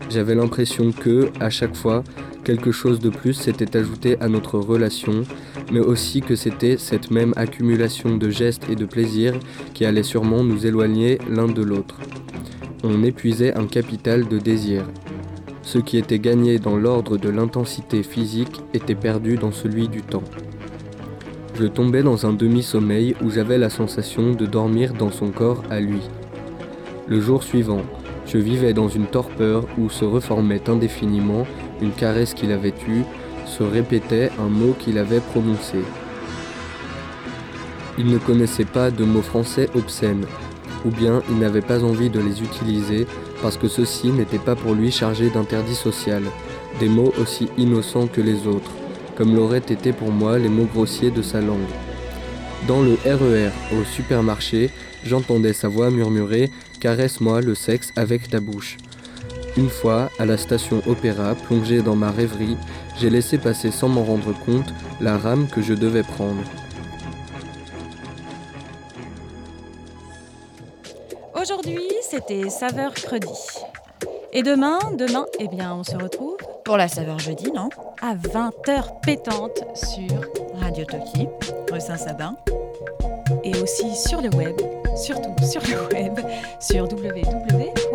J'avais 0.09 0.35
l'impression 0.35 0.91
que, 0.91 1.29
à 1.39 1.49
chaque 1.49 1.75
fois, 1.75 2.03
quelque 2.43 2.71
chose 2.71 2.99
de 2.99 3.09
plus 3.09 3.33
s'était 3.33 3.77
ajouté 3.77 4.17
à 4.21 4.27
notre 4.27 4.57
relation, 4.59 5.23
mais 5.71 5.79
aussi 5.79 6.21
que 6.21 6.35
c'était 6.35 6.77
cette 6.77 7.11
même 7.11 7.33
accumulation 7.35 8.17
de 8.17 8.29
gestes 8.29 8.69
et 8.69 8.75
de 8.75 8.85
plaisirs 8.85 9.37
qui 9.73 9.85
allait 9.85 10.03
sûrement 10.03 10.43
nous 10.43 10.65
éloigner 10.65 11.19
l'un 11.29 11.47
de 11.47 11.61
l'autre. 11.61 11.99
On 12.81 13.03
épuisait 13.03 13.57
un 13.57 13.67
capital 13.67 14.29
de 14.29 14.39
désir. 14.39 14.85
Ce 15.63 15.79
qui 15.79 15.97
était 15.97 16.17
gagné 16.17 16.59
dans 16.59 16.77
l'ordre 16.77 17.17
de 17.17 17.27
l'intensité 17.27 18.03
physique 18.03 18.61
était 18.73 18.95
perdu 18.95 19.35
dans 19.35 19.51
celui 19.51 19.89
du 19.89 20.01
temps. 20.01 20.23
Je 21.59 21.65
tombais 21.65 22.03
dans 22.03 22.25
un 22.25 22.31
demi-sommeil 22.31 23.15
où 23.21 23.29
j'avais 23.29 23.57
la 23.57 23.69
sensation 23.69 24.31
de 24.31 24.45
dormir 24.45 24.93
dans 24.93 25.11
son 25.11 25.27
corps 25.27 25.61
à 25.69 25.81
lui. 25.81 25.99
Le 27.09 27.19
jour 27.19 27.43
suivant, 27.43 27.81
je 28.25 28.37
vivais 28.37 28.71
dans 28.71 28.87
une 28.87 29.07
torpeur 29.07 29.65
où 29.77 29.89
se 29.89 30.05
reformait 30.05 30.69
indéfiniment 30.69 31.45
une 31.81 31.91
caresse 31.91 32.33
qu'il 32.33 32.53
avait 32.53 32.73
eue, 32.87 33.03
se 33.45 33.63
répétait 33.63 34.31
un 34.39 34.47
mot 34.47 34.73
qu'il 34.79 34.97
avait 34.97 35.19
prononcé. 35.19 35.79
Il 37.97 38.05
ne 38.05 38.19
connaissait 38.19 38.63
pas 38.63 38.89
de 38.89 39.03
mots 39.03 39.21
français 39.21 39.67
obscènes, 39.75 40.25
ou 40.85 40.89
bien 40.89 41.21
il 41.29 41.37
n'avait 41.37 41.61
pas 41.61 41.83
envie 41.83 42.09
de 42.09 42.19
les 42.19 42.41
utiliser 42.41 43.07
parce 43.41 43.57
que 43.57 43.67
ceux-ci 43.67 44.09
n'étaient 44.11 44.37
pas 44.37 44.55
pour 44.55 44.73
lui 44.73 44.91
chargés 44.91 45.29
d'interdit 45.29 45.75
social, 45.75 46.23
des 46.79 46.89
mots 46.89 47.13
aussi 47.19 47.49
innocents 47.57 48.07
que 48.07 48.21
les 48.21 48.47
autres, 48.47 48.71
comme 49.15 49.35
l'auraient 49.35 49.57
été 49.57 49.93
pour 49.93 50.11
moi 50.11 50.37
les 50.37 50.49
mots 50.49 50.67
grossiers 50.73 51.11
de 51.11 51.21
sa 51.21 51.41
langue. 51.41 51.59
Dans 52.67 52.81
le 52.81 52.97
RER 53.05 53.51
au 53.73 53.83
supermarché, 53.85 54.69
j'entendais 55.05 55.53
sa 55.53 55.67
voix 55.67 55.89
murmurer 55.89 56.49
Caresse-moi 56.79 57.41
le 57.41 57.55
sexe 57.55 57.91
avec 57.95 58.29
ta 58.29 58.39
bouche. 58.39 58.77
Une 59.57 59.69
fois, 59.69 60.09
à 60.19 60.25
la 60.25 60.37
station 60.37 60.81
Opéra, 60.87 61.35
plongé 61.35 61.81
dans 61.81 61.95
ma 61.95 62.11
rêverie, 62.11 62.57
j'ai 62.99 63.09
laissé 63.09 63.37
passer 63.37 63.71
sans 63.71 63.89
m'en 63.89 64.03
rendre 64.03 64.33
compte 64.45 64.73
la 65.01 65.17
rame 65.17 65.47
que 65.47 65.61
je 65.61 65.73
devais 65.73 66.03
prendre. 66.03 66.43
Aujourd'hui, 71.49 71.89
c'était 72.03 72.47
Saveur 72.47 72.93
Credi. 72.93 73.27
Et 74.33 74.43
demain, 74.43 74.77
demain, 74.93 75.25
eh 75.39 75.47
bien, 75.47 75.73
on 75.73 75.83
se 75.83 75.95
retrouve 75.95 76.37
Pour 76.63 76.77
la 76.77 76.87
saveur 76.87 77.17
jeudi, 77.17 77.51
non 77.51 77.69
à 78.03 78.13
20h 78.13 79.01
pétante 79.01 79.63
sur 79.73 80.21
Radio 80.59 80.85
Toki, 80.85 81.27
rue 81.71 81.81
Saint-Sabin. 81.81 82.35
et 83.43 83.59
aussi 83.61 83.95
sur 83.95 84.21
le 84.21 84.29
web, 84.35 84.61
surtout 84.95 85.33
sur 85.43 85.61
le 85.63 85.87
web, 85.91 86.19
sur 86.59 86.83
www.nc.com 86.83 87.89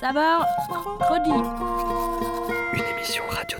Saveur 0.00 0.46
Credi 1.00 1.30
Une 2.72 2.84
émission 2.96 3.22
radio 3.28 3.58